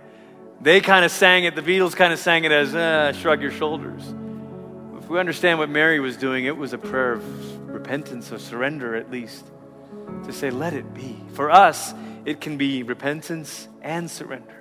They 0.59 0.81
kind 0.81 1.05
of 1.05 1.11
sang 1.11 1.43
it, 1.43 1.55
the 1.55 1.61
Beatles 1.61 1.95
kind 1.95 2.11
of 2.11 2.19
sang 2.19 2.43
it 2.43 2.51
as, 2.51 2.73
uh, 2.73 3.13
shrug 3.13 3.41
your 3.41 3.51
shoulders. 3.51 4.01
If 4.97 5.07
we 5.07 5.19
understand 5.19 5.59
what 5.59 5.69
Mary 5.69 5.99
was 5.99 6.17
doing, 6.17 6.45
it 6.45 6.57
was 6.57 6.73
a 6.73 6.77
prayer 6.77 7.13
of 7.13 7.69
repentance, 7.69 8.31
of 8.31 8.41
surrender 8.41 8.95
at 8.95 9.11
least, 9.11 9.45
to 10.25 10.33
say, 10.33 10.49
let 10.49 10.73
it 10.73 10.93
be. 10.93 11.21
For 11.33 11.51
us, 11.51 11.93
it 12.25 12.41
can 12.41 12.57
be 12.57 12.83
repentance 12.83 13.67
and 13.81 14.09
surrender. 14.09 14.56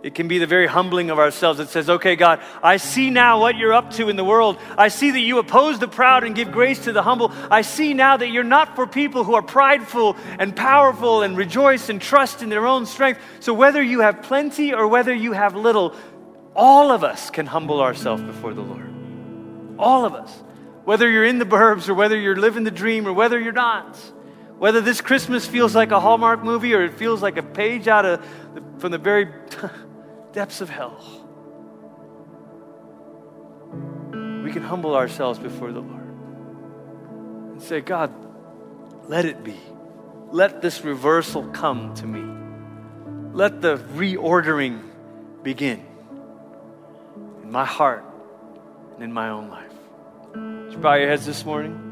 It 0.00 0.14
can 0.14 0.28
be 0.28 0.38
the 0.38 0.46
very 0.46 0.68
humbling 0.68 1.10
of 1.10 1.18
ourselves 1.18 1.58
that 1.58 1.70
says, 1.70 1.90
okay, 1.90 2.14
God, 2.14 2.40
I 2.62 2.76
see 2.76 3.10
now 3.10 3.40
what 3.40 3.56
you're 3.56 3.72
up 3.72 3.90
to 3.94 4.08
in 4.08 4.14
the 4.14 4.24
world. 4.24 4.56
I 4.76 4.88
see 4.88 5.10
that 5.10 5.18
you 5.18 5.38
oppose 5.38 5.80
the 5.80 5.88
proud 5.88 6.22
and 6.22 6.36
give 6.36 6.52
grace 6.52 6.84
to 6.84 6.92
the 6.92 7.02
humble. 7.02 7.32
I 7.50 7.62
see 7.62 7.94
now 7.94 8.16
that 8.16 8.28
you're 8.28 8.44
not 8.44 8.76
for 8.76 8.86
people 8.86 9.24
who 9.24 9.34
are 9.34 9.42
prideful 9.42 10.16
and 10.38 10.54
powerful 10.54 11.22
and 11.22 11.36
rejoice 11.36 11.88
and 11.88 12.00
trust 12.00 12.42
in 12.42 12.48
their 12.48 12.64
own 12.64 12.86
strength. 12.86 13.20
So 13.40 13.52
whether 13.52 13.82
you 13.82 14.00
have 14.00 14.22
plenty 14.22 14.72
or 14.72 14.86
whether 14.86 15.12
you 15.12 15.32
have 15.32 15.56
little, 15.56 15.96
all 16.54 16.92
of 16.92 17.02
us 17.02 17.30
can 17.30 17.46
humble 17.46 17.80
ourselves 17.80 18.22
before 18.22 18.54
the 18.54 18.62
Lord. 18.62 18.94
All 19.80 20.04
of 20.04 20.14
us. 20.14 20.30
Whether 20.84 21.10
you're 21.10 21.24
in 21.24 21.40
the 21.40 21.44
burbs 21.44 21.88
or 21.88 21.94
whether 21.94 22.16
you're 22.16 22.36
living 22.36 22.62
the 22.62 22.70
dream 22.70 23.08
or 23.08 23.12
whether 23.12 23.38
you're 23.38 23.52
not. 23.52 23.96
Whether 24.58 24.80
this 24.80 25.00
Christmas 25.00 25.46
feels 25.46 25.74
like 25.74 25.90
a 25.90 25.98
Hallmark 25.98 26.44
movie 26.44 26.74
or 26.74 26.84
it 26.84 26.94
feels 26.94 27.20
like 27.20 27.36
a 27.36 27.42
page 27.42 27.88
out 27.88 28.04
of 28.04 28.20
the, 28.54 28.62
from 28.78 28.92
the 28.92 28.98
very 28.98 29.26
depths 30.32 30.60
of 30.60 30.68
hell, 30.70 30.98
we 34.44 34.52
can 34.52 34.62
humble 34.62 34.94
ourselves 34.94 35.38
before 35.38 35.72
the 35.72 35.80
Lord 35.80 36.08
and 37.52 37.62
say, 37.62 37.80
God, 37.80 38.12
let 39.08 39.24
it 39.24 39.42
be. 39.44 39.56
Let 40.30 40.60
this 40.62 40.84
reversal 40.84 41.48
come 41.48 41.94
to 41.94 42.06
me. 42.06 42.22
Let 43.32 43.60
the 43.60 43.76
reordering 43.76 44.82
begin 45.42 45.84
in 47.42 47.50
my 47.50 47.64
heart 47.64 48.04
and 48.94 49.02
in 49.02 49.12
my 49.12 49.30
own 49.30 49.48
life. 49.48 49.72
Would 50.34 50.72
you 50.72 50.78
bow 50.78 50.94
your 50.94 51.08
heads 51.08 51.24
this 51.24 51.44
morning? 51.44 51.87